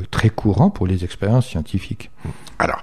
très 0.10 0.30
courant 0.30 0.72
pour 0.72 0.88
les 0.88 1.04
expériences 1.04 1.48
scientifiques. 1.48 2.10
Alors, 2.58 2.82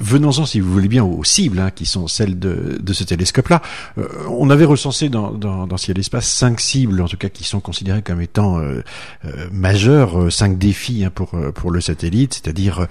Venons-en, 0.00 0.46
si 0.46 0.60
vous 0.60 0.72
voulez 0.72 0.88
bien, 0.88 1.04
aux 1.04 1.24
cibles, 1.24 1.60
hein, 1.60 1.70
qui 1.70 1.86
sont 1.86 2.08
celles 2.08 2.38
de, 2.38 2.78
de 2.80 2.92
ce 2.92 3.04
télescope-là. 3.04 3.62
Euh, 3.98 4.06
on 4.28 4.50
avait 4.50 4.64
recensé 4.64 5.08
dans, 5.08 5.30
dans, 5.30 5.66
dans 5.66 5.76
Ciel 5.76 5.98
Espace 5.98 6.26
cinq 6.28 6.60
cibles, 6.60 7.00
en 7.00 7.08
tout 7.08 7.16
cas, 7.16 7.28
qui 7.28 7.44
sont 7.44 7.60
considérées 7.60 8.02
comme 8.02 8.20
étant 8.20 8.58
euh, 8.58 8.82
euh 9.24 9.48
majeures, 9.52 10.18
euh, 10.18 10.30
cinq 10.30 10.58
défis 10.58 11.04
hein, 11.04 11.10
pour 11.14 11.30
pour 11.54 11.70
le 11.70 11.80
satellite, 11.80 12.34
c'est-à-dire 12.34 12.86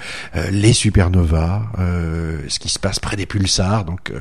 les 0.51 0.73
supernovas, 0.73 1.63
ce 1.77 2.59
qui 2.59 2.69
se 2.69 2.79
passe 2.79 2.99
près 2.99 3.15
des 3.15 3.25
pulsars, 3.25 3.85
donc 3.85 4.11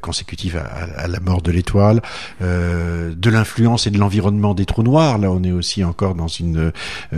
consécutif 0.00 0.56
à, 0.56 0.64
à, 0.96 1.08
la 1.08 1.20
mort 1.20 1.42
de 1.42 1.50
l'étoile, 1.50 2.02
de 2.40 3.30
l'influence 3.30 3.86
et 3.86 3.90
de 3.90 3.98
l'environnement 3.98 4.54
des 4.54 4.64
trous 4.64 4.82
noirs. 4.82 5.18
Là, 5.18 5.30
on 5.30 5.42
est 5.42 5.52
aussi 5.52 5.84
encore 5.84 6.14
dans 6.14 6.28
une 6.28 6.72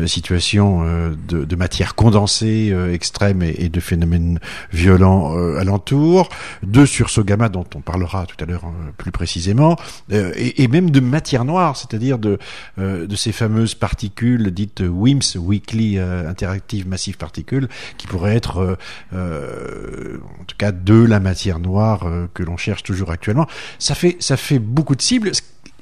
situation 0.06 0.82
de, 1.28 1.44
de, 1.44 1.56
matière 1.56 1.94
condensée 1.94 2.74
extrême 2.92 3.42
et, 3.42 3.54
et 3.58 3.68
de 3.68 3.80
phénomènes 3.80 4.38
violents 4.72 4.89
violents 4.90 5.36
alentour, 5.56 6.28
de 6.62 6.84
sursauts 6.84 7.24
gamma 7.24 7.48
dont 7.48 7.66
on 7.74 7.80
parlera 7.80 8.26
tout 8.26 8.36
à 8.42 8.46
l'heure 8.46 8.64
plus 8.96 9.12
précisément, 9.12 9.76
et, 10.10 10.62
et, 10.62 10.68
même 10.68 10.90
de 10.90 11.00
matière 11.00 11.44
noire, 11.44 11.76
c'est-à-dire 11.76 12.18
de, 12.18 12.38
de 12.78 13.16
ces 13.16 13.32
fameuses 13.32 13.74
particules 13.74 14.50
dites 14.50 14.80
WIMS, 14.80 15.36
Weekly 15.36 15.98
Interactive 15.98 16.88
Massive 16.88 17.16
Particle, 17.16 17.68
qui 17.98 18.06
pourraient 18.06 18.36
être 18.36 18.76
en 19.12 20.44
tout 20.46 20.56
cas 20.58 20.72
de 20.72 21.02
la 21.04 21.20
matière 21.20 21.60
noire 21.60 22.06
que 22.34 22.42
l'on 22.42 22.56
cherche 22.56 22.82
toujours 22.82 23.10
actuellement. 23.10 23.46
Ça 23.78 23.94
fait, 23.94 24.16
ça 24.20 24.36
fait 24.36 24.58
beaucoup 24.58 24.96
de 24.96 25.02
cibles 25.02 25.30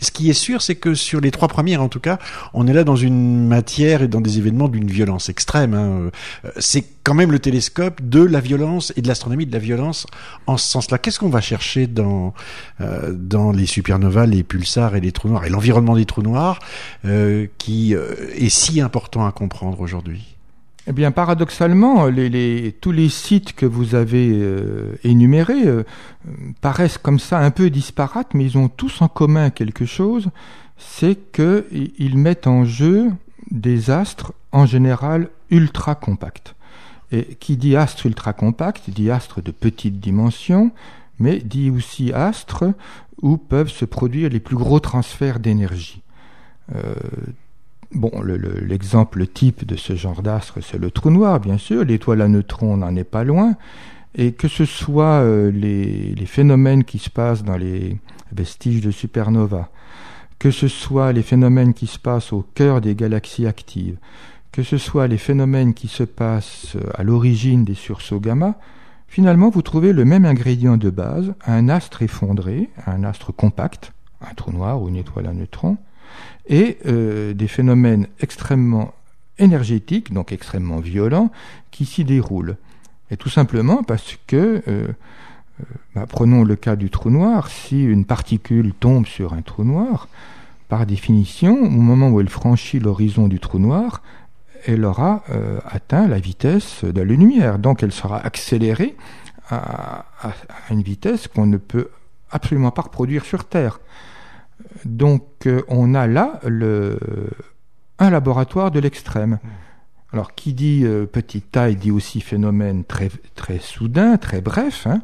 ce 0.01 0.11
qui 0.11 0.31
est 0.31 0.35
sûr, 0.35 0.63
c'est 0.63 0.75
que 0.75 0.95
sur 0.95 1.21
les 1.21 1.31
trois 1.31 1.49
premières, 1.49 1.83
en 1.83 1.89
tout 1.89 2.01
cas, 2.01 2.19
on 2.55 2.67
est 2.67 2.73
là 2.73 2.85
dans 2.85 2.97
une 2.97 3.47
matière 3.47 4.03
et 4.03 4.09
dans 4.09 4.21
des 4.21 4.39
événements 4.39 4.69
d'une 4.69 4.89
violence 4.89 5.29
extrême. 5.29 5.75
Hein. 5.75 6.11
Euh, 6.45 6.51
c'est 6.59 6.85
quand 7.05 7.15
même 7.15 7.33
le 7.33 7.39
télescope 7.39 8.01
de 8.03 8.23
la 8.23 8.41
violence 8.41 8.93
et 8.97 9.03
de 9.03 9.09
l'astronomie 9.09 9.47
de 9.47 9.53
la 9.53 9.59
violence 9.59 10.07
en 10.47 10.57
ce 10.57 10.71
sens-là. 10.71 10.99
Qu'est-ce 10.99 11.19
qu'on 11.19 11.31
va 11.31 11.41
chercher 11.41 11.87
dans 11.87 12.35
euh, 12.81 13.13
dans 13.13 13.51
les 13.51 13.67
supernovas, 13.67 14.27
les 14.27 14.43
pulsars 14.43 14.97
et 14.97 15.01
les 15.01 15.13
trous 15.13 15.29
noirs 15.29 15.45
et 15.45 15.51
l'environnement 15.51 15.97
des 15.97 16.05
trous 16.05 16.23
noirs 16.23 16.59
euh, 17.05 17.47
qui 17.59 17.95
est 17.95 18.49
si 18.49 18.81
important 18.81 19.27
à 19.27 19.33
comprendre 19.33 19.81
aujourd'hui? 19.81 20.38
Eh 20.89 20.93
bien, 20.93 21.11
paradoxalement, 21.11 22.07
tous 22.81 22.93
les 22.93 23.09
sites 23.11 23.53
que 23.53 23.67
vous 23.67 23.95
avez 23.95 24.31
euh, 24.33 24.99
énumérés 25.05 25.67
euh, 25.67 25.85
paraissent 26.63 26.97
comme 26.97 27.19
ça 27.19 27.41
un 27.41 27.51
peu 27.51 27.69
disparates, 27.69 28.33
mais 28.33 28.45
ils 28.45 28.57
ont 28.57 28.69
tous 28.69 29.03
en 29.03 29.09
commun 29.09 29.51
quelque 29.51 29.85
chose, 29.85 30.31
c'est 30.79 31.19
qu'ils 31.31 32.17
mettent 32.17 32.47
en 32.47 32.65
jeu 32.65 33.11
des 33.51 33.91
astres 33.91 34.33
en 34.51 34.65
général 34.65 35.29
ultra 35.51 35.95
compacts. 35.95 36.55
Et 37.13 37.35
qui 37.35 37.59
dit 37.59 37.77
astre 37.77 38.07
ultra 38.07 38.33
compact 38.33 38.89
dit 38.89 39.11
astre 39.11 39.43
de 39.43 39.51
petite 39.51 40.01
dimension, 40.01 40.71
mais 41.19 41.39
dit 41.39 41.69
aussi 41.69 42.15
astre 42.15 42.65
où 43.21 43.37
peuvent 43.37 43.71
se 43.71 43.85
produire 43.85 44.31
les 44.31 44.41
plus 44.41 44.57
gros 44.57 44.81
transferts 44.81 45.39
d'énergie. 45.39 46.01
Euh, 46.75 46.95
Bon, 47.99 48.13
l'exemple 48.23 49.27
type 49.27 49.67
de 49.67 49.75
ce 49.75 49.97
genre 49.97 50.23
d'astre, 50.23 50.61
c'est 50.61 50.79
le 50.79 50.93
trou 50.93 51.11
noir, 51.11 51.41
bien 51.41 51.59
sûr. 51.59 51.83
L'étoile 51.85 52.23
à 52.23 52.29
neutrons 52.29 52.77
n'en 52.77 52.95
est 52.95 53.03
pas 53.03 53.25
loin. 53.25 53.57
Et 54.15 54.31
que 54.31 54.47
ce 54.47 54.65
soit 54.65 55.21
euh, 55.25 55.51
les, 55.51 56.15
phénomènes 56.27 56.85
qui 56.85 57.01
se 57.01 57.11
passent 57.11 57.43
dans 57.43 57.57
les 57.57 57.99
vestiges 58.31 58.83
de 58.83 58.93
supernova, 58.93 59.71
que 60.39 60.53
ce 60.53 60.69
soit 60.69 61.13
les 61.13 61.25
phénomènes 61.25 61.75
qui 61.75 61.89
se 61.89 61.99
passent 61.99 62.33
au 62.33 62.47
cœur 62.55 62.81
des 62.81 62.95
galaxies 62.95 63.49
actives, 63.49 63.99
que 64.53 64.63
ce 64.63 64.79
soit 64.79 65.09
les 65.09 65.19
phénomènes 65.19 65.75
qui 65.75 65.89
se 65.89 66.05
passent 66.05 66.77
à 66.95 67.03
l'origine 67.03 67.65
des 67.65 67.75
sursauts 67.75 68.21
gamma, 68.21 68.61
finalement 69.09 69.51
vous 69.51 69.63
trouvez 69.63 69.93
le 69.93 70.05
même 70.05 70.25
ingrédient 70.25 70.77
de 70.77 70.91
base, 70.91 71.35
un 71.45 71.69
astre 71.69 72.03
effondré, 72.03 72.71
un 72.87 73.03
astre 73.03 73.35
compact, 73.35 73.93
un 74.21 74.35
trou 74.35 74.53
noir 74.53 74.81
ou 74.81 74.89
une 74.89 74.97
étoile 74.97 75.27
à 75.27 75.33
neutrons, 75.33 75.79
et 76.49 76.79
euh, 76.87 77.35
des 77.35 77.49
phénomènes 77.49 78.07
extrêmement 78.21 78.95
énergétiques, 79.39 80.13
donc 80.13 80.33
extrêmement 80.33 80.79
violents, 80.79 81.31
qui 81.71 81.87
s'y 81.87 82.05
déroulent. 82.05 82.57
Et 83.11 83.17
tout 83.17 83.29
simplement 83.29 83.83
parce 83.83 84.19
que, 84.27 84.37
euh, 84.37 84.61
euh, 84.69 85.65
bah, 85.95 86.07
prenons 86.09 86.45
le 86.45 86.57
cas 86.57 86.77
du 86.77 86.91
trou 86.91 87.11
noir, 87.11 87.49
si 87.49 87.85
une 87.85 88.05
particule 88.05 88.73
tombe 88.73 89.07
sur 89.07 89.33
un 89.33 89.43
trou 89.43 89.65
noir, 89.65 90.09
par 90.69 90.85
définition, 90.87 91.63
au 91.63 91.69
moment 91.69 92.11
où 92.11 92.21
elle 92.21 92.29
franchit 92.29 92.79
l'horizon 92.79 93.29
du 93.29 93.41
trou 93.41 93.59
noir, 93.59 94.03
elle 94.67 94.85
aura 94.85 95.23
atteint 95.65 96.09
la 96.09 96.19
vitesse 96.19 96.85
de 96.85 97.01
la 97.01 97.05
lumière. 97.05 97.59
Donc 97.59 97.83
elle 97.83 97.93
sera 97.93 98.19
accélérée 98.19 98.95
à 99.49 100.05
une 100.71 100.83
vitesse 100.83 101.27
qu'on 101.27 101.47
ne 101.47 101.57
peut 101.57 101.89
absolument 102.31 102.71
pas 102.71 102.83
reproduire 102.83 103.25
sur 103.25 103.45
Terre. 103.45 103.81
Donc 104.85 105.47
euh, 105.47 105.63
on 105.69 105.95
a 105.95 106.07
là 106.07 106.41
un 107.99 108.11
laboratoire 108.11 108.71
de 108.71 108.81
l'extrême. 108.81 109.39
Alors 110.13 110.35
qui 110.35 110.55
dit 110.55 110.85
euh, 110.85 111.05
petite 111.05 111.53
taille 111.53 111.77
dit 111.77 111.91
aussi 111.91 112.21
phénomène 112.21 112.85
très, 112.85 113.11
très 113.35 113.59
soudain, 113.59 114.17
très 114.17 114.41
bref, 114.41 114.87
hein, 114.87 115.03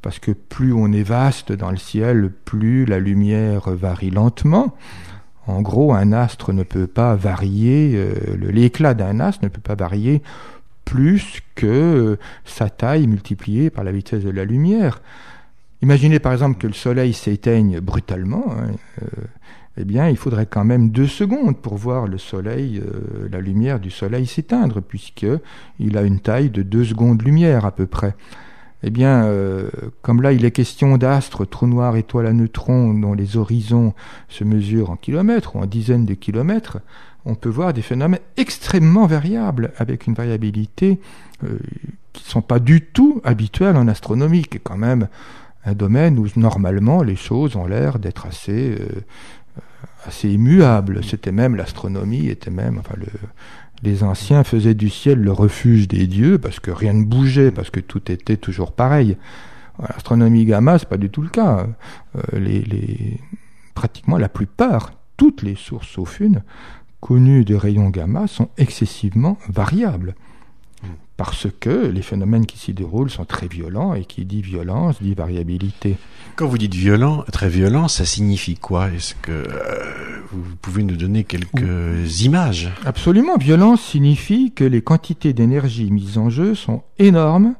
parce 0.00 0.18
que 0.18 0.30
plus 0.30 0.72
on 0.72 0.92
est 0.92 1.02
vaste 1.02 1.52
dans 1.52 1.70
le 1.70 1.76
ciel, 1.76 2.30
plus 2.44 2.86
la 2.86 3.00
lumière 3.00 3.68
varie 3.70 4.10
lentement. 4.10 4.74
En 5.46 5.60
gros, 5.60 5.92
un 5.92 6.12
astre 6.12 6.52
ne 6.52 6.62
peut 6.62 6.86
pas 6.86 7.16
varier, 7.16 7.92
euh, 7.96 8.14
l'éclat 8.38 8.94
d'un 8.94 9.20
astre 9.20 9.44
ne 9.44 9.48
peut 9.48 9.60
pas 9.60 9.74
varier 9.74 10.22
plus 10.86 11.40
que 11.54 12.18
sa 12.44 12.70
taille 12.70 13.06
multipliée 13.06 13.68
par 13.70 13.84
la 13.84 13.92
vitesse 13.92 14.24
de 14.24 14.30
la 14.30 14.44
lumière. 14.44 15.02
Imaginez 15.82 16.18
par 16.18 16.32
exemple 16.32 16.58
que 16.58 16.66
le 16.66 16.74
Soleil 16.74 17.12
s'éteigne 17.12 17.80
brutalement. 17.80 18.44
Hein, 18.50 18.72
euh, 19.02 19.06
eh 19.76 19.84
bien, 19.84 20.08
il 20.08 20.16
faudrait 20.16 20.46
quand 20.46 20.64
même 20.64 20.90
deux 20.90 21.06
secondes 21.06 21.56
pour 21.56 21.76
voir 21.76 22.06
le 22.06 22.18
Soleil, 22.18 22.82
euh, 22.84 23.28
la 23.30 23.40
lumière 23.40 23.80
du 23.80 23.90
Soleil 23.90 24.26
s'éteindre, 24.26 24.82
puisque 24.82 25.26
il 25.78 25.96
a 25.96 26.02
une 26.02 26.20
taille 26.20 26.50
de 26.50 26.62
deux 26.62 26.84
secondes 26.84 27.22
lumière 27.22 27.64
à 27.64 27.70
peu 27.70 27.86
près. 27.86 28.14
Eh 28.82 28.90
bien, 28.90 29.24
euh, 29.24 29.70
comme 30.02 30.20
là, 30.20 30.32
il 30.32 30.44
est 30.44 30.50
question 30.50 30.98
d'astres, 30.98 31.46
trous 31.46 31.66
noirs, 31.66 31.96
étoiles 31.96 32.26
à 32.26 32.32
neutrons, 32.32 32.92
dont 32.92 33.14
les 33.14 33.36
horizons 33.38 33.94
se 34.28 34.44
mesurent 34.44 34.90
en 34.90 34.96
kilomètres 34.96 35.56
ou 35.56 35.60
en 35.60 35.66
dizaines 35.66 36.06
de 36.06 36.14
kilomètres, 36.14 36.78
on 37.24 37.34
peut 37.34 37.50
voir 37.50 37.72
des 37.72 37.82
phénomènes 37.82 38.20
extrêmement 38.36 39.06
variables, 39.06 39.72
avec 39.76 40.06
une 40.06 40.14
variabilité 40.14 40.98
qui 41.40 42.24
ne 42.24 42.30
sont 42.30 42.40
pas 42.40 42.58
du 42.58 42.80
tout 42.80 43.20
habituelles 43.24 43.76
en 43.76 43.88
astronomie, 43.88 44.42
qui 44.42 44.56
est 44.56 44.62
quand 44.62 44.78
même 44.78 45.08
un 45.64 45.74
domaine 45.74 46.18
où 46.18 46.26
normalement 46.36 47.02
les 47.02 47.16
choses 47.16 47.56
ont 47.56 47.66
l'air 47.66 47.98
d'être 47.98 48.26
assez, 48.26 48.76
euh, 48.80 49.00
assez 50.04 50.30
immuables. 50.30 51.04
C'était 51.04 51.32
même 51.32 51.56
l'astronomie, 51.56 52.28
était 52.28 52.50
même, 52.50 52.78
enfin 52.78 52.94
le, 52.96 53.06
les 53.82 54.02
anciens 54.02 54.44
faisaient 54.44 54.74
du 54.74 54.90
ciel 54.90 55.20
le 55.20 55.32
refuge 55.32 55.88
des 55.88 56.06
dieux 56.06 56.38
parce 56.38 56.60
que 56.60 56.70
rien 56.70 56.92
ne 56.92 57.04
bougeait, 57.04 57.50
parce 57.50 57.70
que 57.70 57.80
tout 57.80 58.10
était 58.10 58.36
toujours 58.36 58.72
pareil. 58.72 59.16
L'astronomie 59.80 60.44
gamma, 60.44 60.78
c'est 60.78 60.88
pas 60.88 60.98
du 60.98 61.08
tout 61.08 61.22
le 61.22 61.28
cas. 61.28 61.66
Euh, 62.16 62.38
les, 62.38 63.18
pratiquement 63.74 64.18
la 64.18 64.28
plupart, 64.28 64.92
toutes 65.16 65.42
les 65.42 65.54
sources 65.54 65.88
sauf 65.88 66.20
une, 66.20 66.42
connues 67.00 67.44
des 67.44 67.56
rayons 67.56 67.88
gamma 67.88 68.26
sont 68.26 68.50
excessivement 68.58 69.38
variables 69.48 70.14
parce 71.16 71.48
que 71.60 71.86
les 71.86 72.00
phénomènes 72.00 72.46
qui 72.46 72.56
s'y 72.56 72.72
déroulent 72.72 73.10
sont 73.10 73.26
très 73.26 73.46
violents 73.46 73.92
et 73.92 74.06
qui 74.06 74.24
dit 74.24 74.40
violence 74.40 75.02
dit 75.02 75.12
variabilité. 75.12 75.98
Quand 76.34 76.46
vous 76.46 76.56
dites 76.56 76.74
violent, 76.74 77.24
très 77.30 77.50
violent, 77.50 77.88
ça 77.88 78.06
signifie 78.06 78.56
quoi? 78.56 78.88
Est-ce 78.90 79.14
que 79.16 79.30
euh, 79.30 80.20
vous 80.32 80.56
pouvez 80.62 80.82
nous 80.82 80.96
donner 80.96 81.24
quelques 81.24 82.22
images? 82.22 82.70
Absolument, 82.86 83.36
violence 83.36 83.82
signifie 83.82 84.52
que 84.52 84.64
les 84.64 84.80
quantités 84.80 85.34
d'énergie 85.34 85.90
mises 85.90 86.16
en 86.16 86.30
jeu 86.30 86.54
sont 86.54 86.82
énormes 86.98 87.54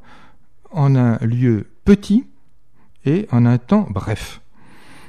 en 0.73 0.97
un 0.97 1.19
lieu 1.19 1.67
petit 1.85 2.25
et 3.05 3.27
en 3.31 3.45
un 3.45 3.59
temps 3.59 3.87
bref. 3.91 4.41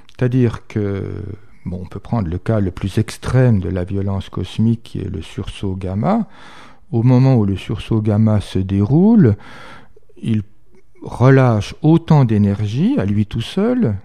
C'est-à-dire 0.09 0.67
que 0.67 1.23
bon, 1.65 1.79
on 1.83 1.87
peut 1.87 1.99
prendre 1.99 2.27
le 2.27 2.37
cas 2.37 2.59
le 2.59 2.71
plus 2.71 2.97
extrême 2.97 3.61
de 3.61 3.69
la 3.69 3.85
violence 3.85 4.27
cosmique 4.27 4.83
qui 4.83 4.99
est 4.99 5.09
le 5.09 5.21
sursaut 5.21 5.75
gamma 5.75 6.27
au 6.91 7.03
moment 7.03 7.35
où 7.35 7.45
le 7.45 7.55
sursaut 7.55 8.01
gamma 8.01 8.41
se 8.41 8.59
déroule, 8.59 9.35
il 10.21 10.43
relâche 11.01 11.73
autant 11.81 12.25
d'énergie 12.25 12.95
à 12.99 13.05
lui 13.05 13.25
tout 13.25 13.41
seul 13.41 13.95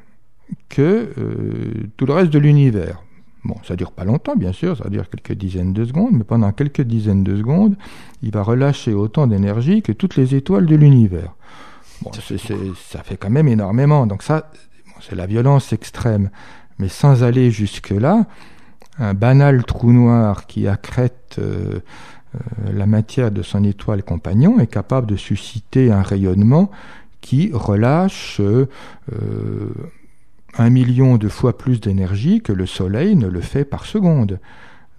que 0.69 1.13
euh, 1.19 1.89
tout 1.97 2.07
le 2.07 2.13
reste 2.13 2.31
de 2.31 2.39
l'univers. 2.39 3.03
Bon, 3.45 3.57
ça 3.63 3.77
dure 3.77 3.93
pas 3.93 4.05
longtemps, 4.05 4.35
bien 4.35 4.53
sûr, 4.53 4.77
ça 4.77 4.89
dure 4.89 5.09
quelques 5.09 5.39
dizaines 5.39 5.73
de 5.73 5.85
secondes, 5.85 6.13
mais 6.13 6.25
pendant 6.25 6.51
quelques 6.51 6.81
dizaines 6.81 7.23
de 7.23 7.37
secondes, 7.37 7.77
il 8.23 8.33
va 8.33 8.43
relâcher 8.43 8.93
autant 8.93 9.27
d'énergie 9.27 9.83
que 9.83 9.93
toutes 9.93 10.17
les 10.17 10.35
étoiles 10.35 10.67
de 10.67 10.75
l'univers. 10.75 11.35
Bon, 12.03 12.11
ça 12.13 13.03
fait 13.03 13.17
quand 13.17 13.31
même 13.31 13.49
énormément. 13.49 14.07
Donc 14.07 14.23
ça, 14.23 14.51
c'est 15.01 15.15
la 15.15 15.27
violence 15.27 15.73
extrême. 15.73 16.31
Mais 16.79 16.89
sans 16.89 17.23
aller 17.23 17.51
jusque-là, 17.51 18.27
un 18.99 19.15
banal 19.15 19.65
trou 19.65 19.93
noir 19.93 20.47
qui 20.47 20.67
accrète 20.67 21.37
euh, 21.39 21.81
la 22.73 22.87
matière 22.87 23.31
de 23.31 23.43
son 23.43 23.65
étoile 23.65 24.03
compagnon 24.03 24.59
est 24.59 24.67
capable 24.67 25.07
de 25.07 25.17
susciter 25.17 25.91
un 25.91 26.03
rayonnement 26.03 26.71
qui 27.21 27.51
relâche 27.53 28.41
euh, 28.41 28.67
un 30.59 30.71
million 30.71 31.17
de 31.17 31.29
fois 31.29 31.59
plus 31.59 31.81
d'énergie 31.81 32.41
que 32.41 32.53
le 32.53 32.67
Soleil 32.67 33.17
ne 33.17 33.27
le 33.27 33.41
fait 33.41 33.65
par 33.65 33.85
seconde. 33.85 34.39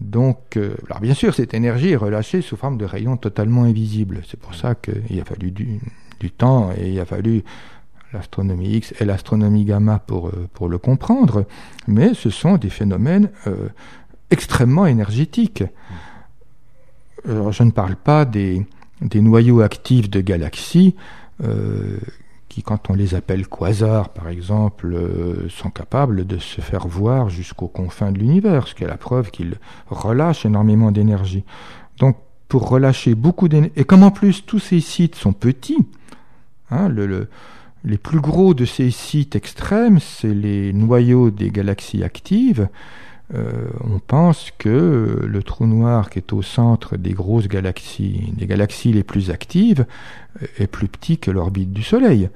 Donc, 0.02 0.58
euh, 0.58 0.76
alors 0.88 1.00
bien 1.00 1.14
sûr, 1.14 1.34
cette 1.34 1.54
énergie 1.54 1.92
est 1.92 1.96
relâchée 1.96 2.42
sous 2.42 2.58
forme 2.58 2.78
de 2.78 2.86
rayons 2.86 3.18
totalement 3.18 3.64
invisibles. 3.64 4.22
C'est 4.28 4.40
pour 4.40 4.56
ça 4.56 4.76
qu'il 4.76 5.20
a 5.20 5.26
fallu 5.26 5.52
du, 5.52 5.80
temps 6.32 6.72
et 6.78 6.92
il 6.92 7.00
a 7.00 7.06
fallu 7.06 7.44
l'astronomie 8.14 8.76
X 8.76 8.94
et 9.00 9.06
l'astronomie 9.06 9.64
gamma 9.64 10.00
pour 10.00 10.68
le 10.68 10.78
comprendre. 10.78 11.46
Mais 11.88 12.14
ce 12.14 12.30
sont 12.30 12.58
des 12.58 12.70
phénomènes 12.70 13.30
extrêmement 14.30 14.86
énergétiques 14.86 15.64
je 17.28 17.64
ne 17.64 17.72
parle 17.72 17.96
pas 17.96 18.26
des, 18.26 18.66
noyaux 19.16 19.62
actifs 19.62 20.10
de 20.10 20.22
galaxies 20.22 20.96
qui, 22.50 22.64
quand 22.64 22.90
on 22.90 22.94
les 22.94 23.14
appelle 23.14 23.48
quasars, 23.48 24.10
par 24.10 24.30
exemple, 24.30 24.98
sont 25.50 25.70
capables 25.70 26.26
de 26.26 26.38
se 26.40 26.62
faire 26.62 26.88
voir 26.88 27.30
jusqu'aux 27.30 27.68
confins 27.68 28.12
de 28.12 28.18
l'univers, 28.18 28.68
ce 28.68 28.74
qui 28.74 28.84
est 28.84 28.88
la 28.88 28.98
preuve 28.98 29.30
qu'ils 29.30 29.56
relâchent 29.90 30.46
énormément 30.46 30.92
d'énergie. 30.92 31.44
Donc, 32.00 32.18
pour 32.48 32.70
relâcher 32.70 33.14
beaucoup 33.14 33.50
d'énergie, 33.50 33.74
et 33.76 33.84
comme 33.84 34.04
en 34.04 34.12
plus 34.12 34.46
tous 34.46 34.60
ces 34.60 34.80
sites 34.80 35.16
sont 35.16 35.34
petits, 35.34 35.86
hein, 36.72 36.88
le, 36.88 37.28
les 37.84 37.98
plus 37.98 38.20
gros 38.20 38.54
de 38.54 38.66
ces 38.66 38.92
sites 38.92 39.36
extrêmes, 39.36 40.00
c'est 40.00 40.34
les 40.34 40.74
noyaux 40.74 41.32
des 41.32 41.52
galaxies 41.52 42.04
actives. 42.04 42.68
Euh, 43.36 43.68
on 43.84 44.00
pense 44.00 44.52
que 44.58 45.22
le 45.26 45.44
trou 45.44 45.66
noir 45.66 46.10
qui 46.10 46.20
est 46.20 46.32
au 46.32 46.42
centre 46.42 46.96
des 46.96 47.12
grosses 47.12 47.48
galaxies, 47.48 48.32
des 48.38 48.48
galaxies 48.48 48.94
les 48.94 49.04
plus 49.04 49.32
actives, 49.32 49.86
est 50.58 50.68
plus 50.68 50.88
petit 50.88 51.18
que 51.18 51.32
l'orbite 51.32 51.74
du 51.74 51.84
Soleil. 51.84 52.30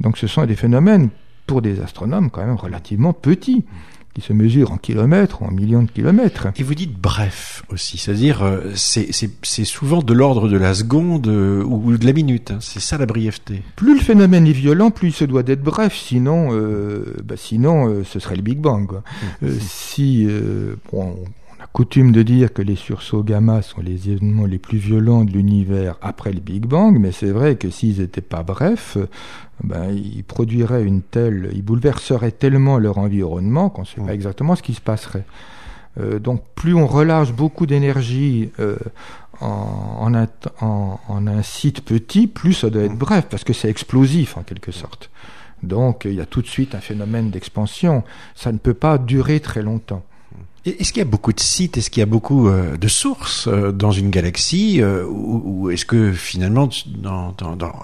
Donc 0.00 0.18
ce 0.18 0.26
sont 0.26 0.44
des 0.44 0.56
phénomènes, 0.56 1.10
pour 1.46 1.62
des 1.62 1.80
astronomes, 1.80 2.30
quand 2.30 2.44
même 2.44 2.56
relativement 2.56 3.12
petits 3.12 3.64
qui 4.14 4.20
se 4.20 4.32
mesure 4.32 4.72
en 4.72 4.76
kilomètres 4.76 5.42
ou 5.42 5.46
en 5.46 5.50
millions 5.50 5.82
de 5.82 5.90
kilomètres. 5.90 6.48
Et 6.56 6.62
vous 6.62 6.74
dites 6.74 6.98
bref 6.98 7.64
aussi, 7.70 7.98
c'est-à-dire 7.98 8.42
euh, 8.42 8.72
c'est 8.74 9.64
souvent 9.64 10.02
de 10.02 10.12
l'ordre 10.12 10.48
de 10.48 10.56
la 10.56 10.74
seconde 10.74 11.28
euh, 11.28 11.62
ou 11.64 11.96
de 11.96 12.04
la 12.04 12.12
minute, 12.12 12.50
hein. 12.50 12.58
c'est 12.60 12.80
ça 12.80 12.98
la 12.98 13.06
brièveté. 13.06 13.62
Plus 13.76 13.94
le 13.94 14.00
phénomène 14.00 14.46
est 14.46 14.52
violent, 14.52 14.90
plus 14.90 15.08
il 15.08 15.12
se 15.12 15.24
doit 15.24 15.42
d'être 15.42 15.62
bref, 15.62 15.94
sinon, 15.96 16.50
euh, 16.52 17.16
bah 17.24 17.36
sinon 17.36 18.02
ce 18.04 18.18
serait 18.18 18.36
le 18.36 18.42
Big 18.42 18.58
Bang. 18.58 18.86
Quoi. 18.86 19.02
Mmh. 19.40 19.48
si 19.60 20.28
bon, 20.92 21.16
coutume 21.72 22.12
de 22.12 22.22
dire 22.22 22.52
que 22.52 22.62
les 22.62 22.76
sursauts 22.76 23.22
gamma 23.22 23.62
sont 23.62 23.80
les 23.80 24.10
événements 24.10 24.44
les 24.44 24.58
plus 24.58 24.78
violents 24.78 25.24
de 25.24 25.32
l'univers 25.32 25.96
après 26.02 26.32
le 26.32 26.40
Big 26.40 26.66
Bang, 26.66 26.98
mais 26.98 27.12
c'est 27.12 27.30
vrai 27.30 27.56
que 27.56 27.70
s'ils 27.70 28.00
n'étaient 28.00 28.20
pas 28.20 28.42
brefs, 28.42 28.98
ben, 29.64 29.90
ils 29.90 30.24
produiraient 30.24 30.84
une 30.84 31.02
telle, 31.02 31.50
ils 31.54 31.62
bouleverseraient 31.62 32.32
tellement 32.32 32.78
leur 32.78 32.98
environnement 32.98 33.70
qu'on 33.70 33.82
ne 33.82 33.86
sait 33.86 34.00
pas 34.00 34.12
exactement 34.14 34.54
ce 34.54 34.62
qui 34.62 34.74
se 34.74 34.80
passerait. 34.80 35.24
Euh, 36.00 36.18
donc 36.18 36.42
plus 36.54 36.74
on 36.74 36.86
relâche 36.86 37.32
beaucoup 37.32 37.66
d'énergie 37.66 38.50
euh, 38.60 38.76
en, 39.40 40.12
en, 40.60 41.00
en, 41.08 41.26
un 41.26 41.42
site 41.42 41.82
petit, 41.82 42.26
plus 42.26 42.54
ça 42.54 42.70
doit 42.70 42.82
être 42.82 42.96
bref, 42.96 43.26
parce 43.30 43.44
que 43.44 43.52
c'est 43.52 43.68
explosif 43.68 44.36
en 44.36 44.42
quelque 44.42 44.72
sorte. 44.72 45.10
Donc 45.62 46.02
il 46.04 46.14
y 46.14 46.20
a 46.20 46.26
tout 46.26 46.42
de 46.42 46.46
suite 46.46 46.74
un 46.74 46.80
phénomène 46.80 47.30
d'expansion. 47.30 48.04
Ça 48.34 48.52
ne 48.52 48.58
peut 48.58 48.74
pas 48.74 48.98
durer 48.98 49.40
très 49.40 49.62
longtemps. 49.62 50.02
Est-ce 50.64 50.92
qu'il 50.92 51.00
y 51.00 51.02
a 51.02 51.10
beaucoup 51.10 51.32
de 51.32 51.40
sites, 51.40 51.76
est-ce 51.76 51.90
qu'il 51.90 52.02
y 52.02 52.04
a 52.04 52.06
beaucoup 52.06 52.46
euh, 52.46 52.76
de 52.76 52.86
sources 52.86 53.48
euh, 53.48 53.72
dans 53.72 53.90
une 53.90 54.10
galaxie, 54.10 54.80
euh, 54.80 55.04
ou, 55.04 55.70
est-ce 55.70 55.84
que 55.84 56.12
finalement, 56.12 56.68
dans, 56.86 57.34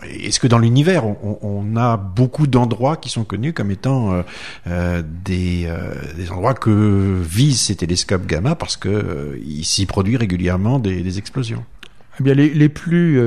est-ce 0.08 0.38
que 0.38 0.46
dans 0.46 0.58
l'univers, 0.58 1.04
on, 1.04 1.76
a 1.76 1.96
beaucoup 1.96 2.46
d'endroits 2.46 2.96
qui 2.96 3.08
sont 3.08 3.24
connus 3.24 3.52
comme 3.52 3.70
étant 3.70 4.22
des, 4.66 5.68
endroits 6.30 6.54
que 6.54 7.20
visent 7.20 7.60
ces 7.60 7.76
télescopes 7.76 8.26
gamma 8.26 8.54
parce 8.54 8.76
que 8.76 9.40
s'y 9.62 9.86
produit 9.86 10.16
régulièrement 10.16 10.78
des 10.78 11.18
explosions? 11.18 11.64
Eh 12.20 12.22
bien, 12.22 12.34
les, 12.34 12.68
plus, 12.68 13.20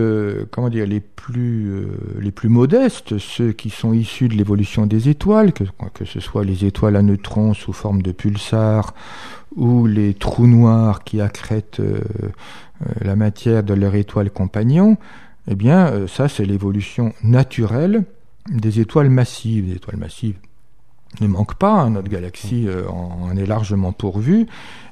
comment 0.51 0.69
dire, 0.69 0.85
les 0.85 0.99
plus, 0.99 1.71
les 2.19 2.31
plus 2.31 2.49
modestes, 2.49 3.17
ceux 3.19 3.53
qui 3.53 3.69
sont 3.69 3.93
issus 3.93 4.27
de 4.27 4.33
l'évolution 4.33 4.85
des 4.85 5.07
étoiles, 5.07 5.53
que, 5.53 5.63
que 5.93 6.03
ce 6.03 6.19
soit 6.19 6.43
les 6.43 6.65
étoiles 6.65 6.97
à 6.97 7.01
neutrons 7.01 7.53
sous 7.53 7.71
forme 7.71 8.01
de 8.01 8.11
pulsars 8.11 8.93
ou 9.55 9.85
les 9.85 10.13
trous 10.13 10.47
noirs 10.47 11.03
qui 11.03 11.21
accrètent 11.21 11.79
euh, 11.79 12.01
euh, 12.81 12.85
la 13.01 13.15
matière 13.15 13.63
de 13.63 13.73
leur 13.73 13.95
étoile 13.95 14.29
compagnon, 14.29 14.97
eh 15.47 15.55
bien, 15.55 15.87
euh, 15.87 16.07
ça, 16.07 16.27
c'est 16.27 16.45
l'évolution 16.45 17.13
naturelle 17.23 18.03
des 18.49 18.79
étoiles 18.79 19.09
massives. 19.09 19.67
Les 19.67 19.75
étoiles 19.75 19.97
massives 19.97 20.37
ne 21.19 21.27
manquent 21.27 21.55
pas, 21.55 21.73
hein, 21.73 21.89
notre 21.91 22.09
galaxie 22.09 22.67
en, 22.89 23.35
est 23.35 23.45
largement 23.45 23.91
pourvue, 23.91 24.47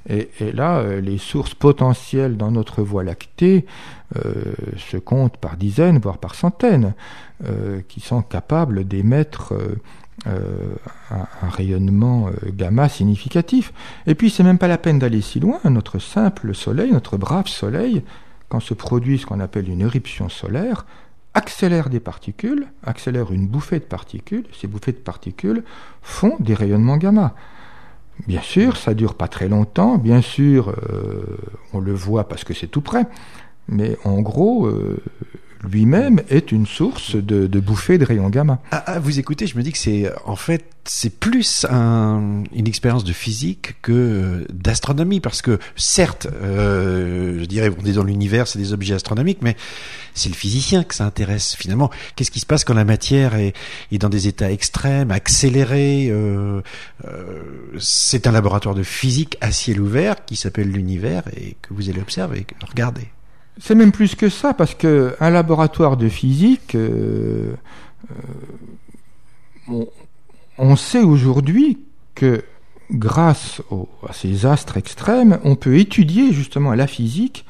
et, 0.10 0.29
là, 0.53 0.99
les 0.99 1.17
sources 1.17 1.53
potentielles 1.53 2.36
dans 2.36 2.51
notre 2.51 2.82
Voie 2.82 3.03
lactée 3.03 3.65
se 4.15 4.97
comptent 4.97 5.38
par 5.38 5.55
dizaines, 5.55 5.99
voire 5.99 6.17
par 6.17 6.36
centaines, 6.36 6.93
qui 7.88 8.01
sont 8.01 8.21
capables 8.21 8.86
d'émettre 8.86 9.53
euh, 10.27 10.75
un, 11.12 11.49
rayonnement 11.49 12.27
euh, 12.27 12.51
gamma 12.51 12.89
significatif. 12.89 13.73
Et 14.05 14.15
puis, 14.15 14.29
c'est 14.29 14.43
même 14.43 14.58
pas 14.58 14.67
la 14.67 14.77
peine 14.77 14.99
d'aller 14.99 15.21
si 15.21 15.39
loin. 15.39 15.60
Notre 15.65 15.97
simple 15.97 16.53
Soleil, 16.53 16.91
notre 16.91 17.17
brave 17.17 17.47
Soleil, 17.47 18.03
quand 18.49 18.60
se 18.60 18.73
produit 18.73 19.17
ce 19.17 19.25
qu'on 19.25 19.39
appelle 19.39 19.69
une 19.69 19.82
éruption 19.82 20.29
solaire, 20.29 20.86
accélère 21.39 21.89
des 21.89 22.02
particules, 22.02 22.67
accélère 22.84 23.32
une 23.32 23.47
bouffée 23.47 23.80
de 23.80 23.86
particules. 23.86 24.45
Ces 24.60 24.67
bouffées 24.67 24.91
de 24.91 24.97
particules 24.97 25.63
font 26.02 26.36
des 26.41 26.54
rayonnements 26.54 26.97
gamma. 26.97 27.34
Bien 28.28 28.41
sûr, 28.41 28.75
ça 28.75 28.93
dure 28.93 29.15
pas 29.15 29.30
très 29.30 29.47
longtemps. 29.47 29.97
Bien 29.97 30.21
sûr, 30.21 30.69
euh, 30.69 31.23
on 31.71 31.80
le 31.80 31.93
voit 31.93 32.28
parce 32.28 32.43
que 32.43 32.54
c'est 32.54 32.67
tout 32.67 32.82
près. 32.82 33.06
Mais 33.69 33.97
en 34.04 34.19
gros, 34.21 34.67
lui-même 35.63 36.21
est 36.29 36.51
une 36.51 36.65
source 36.65 37.15
de, 37.15 37.47
de 37.47 37.59
bouffées 37.59 37.97
de 37.97 38.05
rayons 38.05 38.29
gamma. 38.29 38.59
À, 38.71 38.99
vous 38.99 39.19
écoutez, 39.19 39.47
je 39.47 39.57
me 39.57 39.63
dis 39.63 39.71
que 39.71 39.77
c'est 39.77 40.11
en 40.25 40.35
fait 40.35 40.65
c'est 40.85 41.19
plus 41.19 41.65
un, 41.69 42.43
une 42.53 42.67
expérience 42.67 43.03
de 43.03 43.13
physique 43.13 43.75
que 43.81 44.47
d'astronomie 44.51 45.19
parce 45.19 45.41
que 45.41 45.59
certes, 45.75 46.27
euh, 46.41 47.39
je 47.39 47.45
dirais 47.45 47.69
on 47.79 47.85
est 47.85 47.93
dans 47.93 48.03
l'univers, 48.03 48.47
c'est 48.47 48.57
des 48.57 48.73
objets 48.73 48.95
astronomiques, 48.95 49.39
mais 49.41 49.55
c'est 50.15 50.29
le 50.29 50.35
physicien 50.35 50.83
que 50.83 50.95
ça 50.95 51.05
intéresse 51.05 51.55
finalement. 51.55 51.91
Qu'est-ce 52.15 52.31
qui 52.31 52.39
se 52.39 52.45
passe 52.45 52.63
quand 52.63 52.73
la 52.73 52.85
matière 52.85 53.35
est, 53.35 53.53
est 53.91 53.97
dans 53.97 54.09
des 54.09 54.27
états 54.27 54.51
extrêmes, 54.51 55.11
accélérés 55.11 56.07
euh, 56.09 56.61
euh, 57.05 57.43
C'est 57.79 58.25
un 58.25 58.31
laboratoire 58.31 58.75
de 58.75 58.83
physique 58.83 59.37
à 59.41 59.51
ciel 59.51 59.79
ouvert 59.79 60.25
qui 60.25 60.35
s'appelle 60.35 60.71
l'univers 60.71 61.23
et 61.35 61.55
que 61.61 61.73
vous 61.73 61.89
allez 61.89 62.01
observer, 62.01 62.47
regarder. 62.67 63.09
C'est 63.59 63.75
même 63.75 63.91
plus 63.91 64.15
que 64.15 64.29
ça, 64.29 64.53
parce 64.53 64.73
que 64.73 65.15
un 65.19 65.29
laboratoire 65.29 65.97
de 65.97 66.07
physique, 66.07 66.75
euh, 66.75 67.53
euh, 69.69 69.83
on, 70.57 70.75
sait 70.77 71.03
aujourd'hui 71.03 71.77
que 72.15 72.43
grâce 72.89 73.61
à 74.07 74.13
ces 74.13 74.45
astres 74.45 74.77
extrêmes, 74.77 75.39
on 75.43 75.55
peut 75.55 75.77
étudier 75.77 76.31
justement 76.31 76.73
la 76.73 76.87
physique 76.87 77.45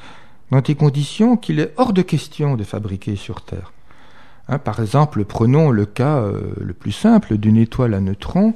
dans 0.52 0.62
des 0.62 0.74
conditions 0.74 1.38
qu'il 1.38 1.60
est 1.60 1.74
hors 1.78 1.94
de 1.94 2.02
question 2.02 2.56
de 2.56 2.64
fabriquer 2.64 3.16
sur 3.16 3.42
Terre. 3.42 3.72
Hein, 4.48 4.58
par 4.58 4.80
exemple, 4.80 5.24
prenons 5.26 5.70
le 5.70 5.86
cas 5.86 6.18
euh, 6.18 6.42
le 6.60 6.74
plus 6.74 6.92
simple 6.92 7.38
d'une 7.38 7.58
étoile 7.58 7.94
à 7.94 8.00
neutrons. 8.00 8.56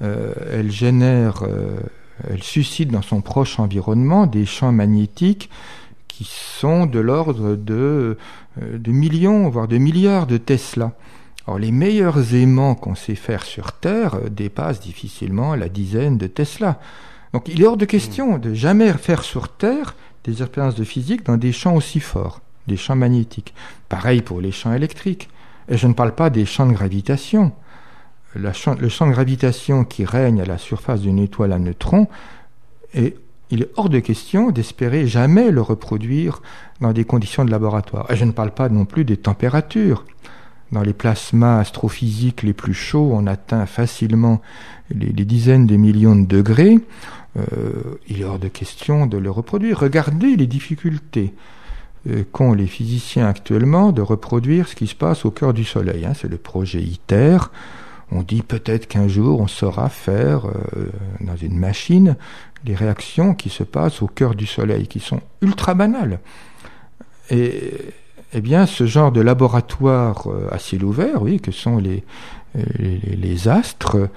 elle 0.00 0.70
génère, 0.70 1.44
elle 2.28 2.42
suscite 2.42 2.90
dans 2.90 3.02
son 3.02 3.20
proche 3.20 3.58
environnement 3.58 4.26
des 4.26 4.46
champs 4.46 4.72
magnétiques 4.72 5.48
qui 6.18 6.24
sont 6.24 6.86
de 6.86 6.98
l'ordre 6.98 7.54
de, 7.54 8.18
euh, 8.60 8.76
de 8.76 8.90
millions, 8.90 9.48
voire 9.48 9.68
de 9.68 9.78
milliards 9.78 10.26
de 10.26 10.36
Tesla. 10.36 10.90
Or, 11.46 11.60
les 11.60 11.70
meilleurs 11.70 12.34
aimants 12.34 12.74
qu'on 12.74 12.96
sait 12.96 13.14
faire 13.14 13.44
sur 13.44 13.70
Terre 13.70 14.16
euh, 14.16 14.28
dépassent 14.28 14.80
difficilement 14.80 15.54
la 15.54 15.68
dizaine 15.68 16.18
de 16.18 16.26
Tesla. 16.26 16.80
Donc, 17.32 17.46
il 17.46 17.62
est 17.62 17.66
hors 17.66 17.76
de 17.76 17.84
question 17.84 18.36
de 18.36 18.52
jamais 18.52 18.92
faire 18.94 19.22
sur 19.22 19.48
Terre 19.48 19.94
des 20.24 20.42
expériences 20.42 20.74
de 20.74 20.82
physique 20.82 21.24
dans 21.24 21.36
des 21.36 21.52
champs 21.52 21.76
aussi 21.76 22.00
forts, 22.00 22.40
des 22.66 22.76
champs 22.76 22.96
magnétiques. 22.96 23.54
Pareil 23.88 24.20
pour 24.20 24.40
les 24.40 24.50
champs 24.50 24.72
électriques. 24.72 25.28
Et 25.68 25.76
je 25.76 25.86
ne 25.86 25.92
parle 25.92 26.16
pas 26.16 26.30
des 26.30 26.46
champs 26.46 26.66
de 26.66 26.72
gravitation. 26.72 27.52
le 28.34 28.52
champ 28.52 28.74
de 28.74 29.12
gravitation 29.12 29.84
qui 29.84 30.04
règne 30.04 30.40
à 30.40 30.46
la 30.46 30.58
surface 30.58 31.00
d'une 31.00 31.20
étoile 31.20 31.52
à 31.52 31.60
neutrons 31.60 32.08
est 32.92 33.14
il 33.50 33.62
est 33.62 33.70
hors 33.76 33.88
de 33.88 33.98
question 33.98 34.50
d'espérer 34.50 35.06
jamais 35.06 35.50
le 35.50 35.62
reproduire 35.62 36.42
dans 36.80 36.92
des 36.92 37.04
conditions 37.04 37.44
de 37.44 37.50
laboratoire. 37.50 38.10
Et 38.10 38.16
je 38.16 38.24
ne 38.24 38.32
parle 38.32 38.52
pas 38.52 38.68
non 38.68 38.84
plus 38.84 39.04
des 39.04 39.16
températures. 39.16 40.04
Dans 40.70 40.82
les 40.82 40.92
plasmas 40.92 41.60
astrophysiques 41.60 42.42
les 42.42 42.52
plus 42.52 42.74
chauds, 42.74 43.10
on 43.14 43.26
atteint 43.26 43.64
facilement 43.64 44.42
les, 44.94 45.12
dizaines 45.12 45.66
de 45.66 45.76
millions 45.76 46.14
de 46.14 46.26
degrés. 46.26 46.78
Euh, 47.38 47.42
il 48.08 48.20
est 48.20 48.24
hors 48.24 48.38
de 48.38 48.48
question 48.48 49.06
de 49.06 49.16
le 49.16 49.30
reproduire. 49.30 49.78
Regardez 49.78 50.36
les 50.36 50.46
difficultés 50.46 51.32
euh, 52.08 52.22
qu'ont 52.32 52.52
les 52.52 52.66
physiciens 52.66 53.26
actuellement 53.26 53.92
de 53.92 54.02
reproduire 54.02 54.68
ce 54.68 54.74
qui 54.76 54.86
se 54.86 54.94
passe 54.94 55.24
au 55.24 55.30
cœur 55.30 55.54
du 55.54 55.64
Soleil. 55.64 56.04
Hein. 56.04 56.12
C'est 56.14 56.28
le 56.28 56.36
projet 56.36 56.80
ITER. 56.80 57.38
On 58.10 58.22
dit 58.22 58.42
peut-être 58.42 58.88
qu'un 58.88 59.08
jour 59.08 59.40
on 59.40 59.46
saura 59.46 59.88
faire 59.88 60.46
euh, 60.46 60.90
dans 61.20 61.36
une 61.36 61.58
machine 61.58 62.16
les 62.64 62.74
réactions 62.74 63.34
qui 63.34 63.50
se 63.50 63.62
passent 63.62 64.02
au 64.02 64.06
cœur 64.06 64.34
du 64.34 64.46
Soleil, 64.46 64.86
qui 64.86 65.00
sont 65.00 65.20
ultra 65.40 65.74
banales. 65.74 66.20
Et 67.30 67.72
eh 68.32 68.40
bien, 68.40 68.66
ce 68.66 68.86
genre 68.86 69.12
de 69.12 69.20
laboratoire 69.20 70.26
euh, 70.26 70.48
à 70.50 70.58
ciel 70.58 70.84
ouvert, 70.84 71.22
oui, 71.22 71.40
que 71.40 71.52
sont 71.52 71.78
les, 71.78 72.04
les, 72.54 73.48
astres, 73.48 73.96
euh, 73.96 74.08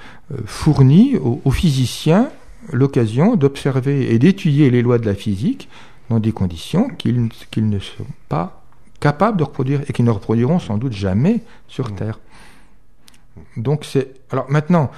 fournit 0.45 1.17
aux, 1.17 1.51
physiciens 1.51 2.29
l'occasion 2.71 3.35
d'observer 3.35 4.13
et 4.13 4.19
d'étudier 4.19 4.69
les 4.69 4.81
lois 4.81 4.97
de 4.97 5.05
la 5.05 5.15
physique 5.15 5.67
dans 6.09 6.19
des 6.19 6.31
conditions 6.31 6.89
qu'ils 6.89 7.29
ne 7.55 7.79
sont 7.79 8.05
pas 8.29 8.63
capables 8.99 9.37
de 9.37 9.43
reproduire 9.43 9.81
et 9.87 9.93
qui 9.93 10.03
ne 10.03 10.11
reproduiront 10.11 10.59
sans 10.59 10.77
doute 10.77 10.93
jamais 10.93 11.41
sur 11.67 11.89
mmh. 11.89 11.95
Terre. 11.95 12.19
Donc 13.57 13.85
c'est 13.85 14.13
alors 14.29 14.49
maintenant 14.49 14.91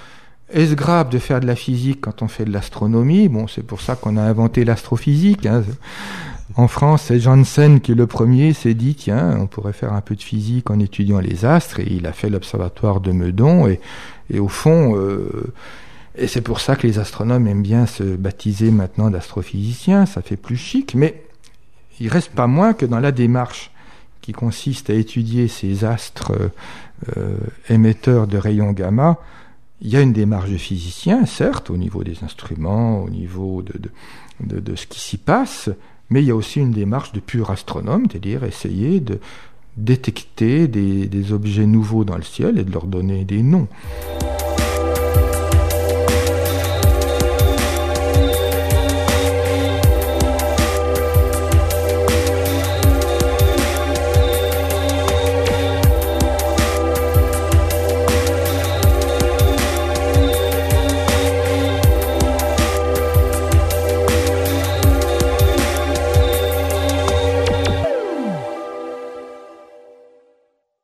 est-ce 0.53 0.75
grave 0.75 1.09
de 1.09 1.19
faire 1.19 1.39
de 1.39 1.47
la 1.47 1.55
physique 1.55 2.01
quand 2.01 2.21
on 2.21 2.27
fait 2.27 2.45
de 2.45 2.51
l'astronomie? 2.51 3.27
Bon, 3.27 3.47
c'est 3.47 3.63
pour 3.63 3.81
ça 3.81 3.95
qu'on 3.95 4.17
a 4.17 4.21
inventé 4.21 4.63
l'astrophysique. 4.63 5.45
Hein. 5.45 5.63
En 6.55 6.67
France, 6.67 7.05
c'est 7.07 7.19
Janssen 7.19 7.79
qui, 7.79 7.95
le 7.95 8.05
premier, 8.05 8.53
s'est 8.53 8.75
dit, 8.75 8.93
tiens, 8.93 9.37
on 9.39 9.47
pourrait 9.47 9.73
faire 9.73 9.93
un 9.93 10.01
peu 10.01 10.15
de 10.15 10.21
physique 10.21 10.69
en 10.69 10.79
étudiant 10.79 11.19
les 11.19 11.45
astres, 11.45 11.79
et 11.79 11.87
il 11.89 12.05
a 12.05 12.13
fait 12.13 12.29
l'observatoire 12.29 13.01
de 13.01 13.11
Meudon, 13.11 13.67
et, 13.67 13.79
et 14.31 14.39
au 14.39 14.47
fond, 14.47 14.95
euh, 14.95 15.51
et 16.15 16.27
c'est 16.27 16.41
pour 16.41 16.59
ça 16.59 16.75
que 16.75 16.85
les 16.85 16.99
astronomes 16.99 17.47
aiment 17.47 17.63
bien 17.63 17.87
se 17.87 18.03
baptiser 18.03 18.69
maintenant 18.69 19.09
d'astrophysiciens, 19.09 20.05
ça 20.05 20.21
fait 20.21 20.37
plus 20.37 20.57
chic, 20.57 20.93
mais 20.93 21.23
il 21.99 22.07
reste 22.09 22.31
pas 22.31 22.47
moins 22.47 22.73
que 22.73 22.85
dans 22.85 22.99
la 22.99 23.11
démarche 23.11 23.71
qui 24.21 24.31
consiste 24.31 24.89
à 24.89 24.93
étudier 24.93 25.47
ces 25.47 25.85
astres 25.85 26.33
euh, 27.17 27.37
émetteurs 27.69 28.27
de 28.27 28.37
rayons 28.37 28.71
gamma, 28.71 29.17
il 29.81 29.89
y 29.89 29.97
a 29.97 30.01
une 30.01 30.13
démarche 30.13 30.49
de 30.49 30.57
physicien, 30.57 31.25
certes, 31.25 31.69
au 31.69 31.77
niveau 31.77 32.03
des 32.03 32.23
instruments, 32.23 33.01
au 33.01 33.09
niveau 33.09 33.61
de, 33.61 33.73
de, 34.39 34.59
de, 34.59 34.75
ce 34.75 34.87
qui 34.87 34.99
s'y 34.99 35.17
passe, 35.17 35.69
mais 36.09 36.21
il 36.21 36.27
y 36.27 36.31
a 36.31 36.35
aussi 36.35 36.59
une 36.59 36.71
démarche 36.71 37.11
de 37.11 37.19
pur 37.19 37.49
astronome, 37.49 38.05
c'est-à-dire 38.09 38.43
essayer 38.43 38.99
de 38.99 39.19
détecter 39.75 40.67
des, 40.67 41.07
des 41.07 41.33
objets 41.33 41.65
nouveaux 41.65 42.05
dans 42.05 42.17
le 42.17 42.23
ciel 42.23 42.59
et 42.59 42.63
de 42.63 42.71
leur 42.71 42.85
donner 42.85 43.25
des 43.25 43.41
noms. 43.41 43.67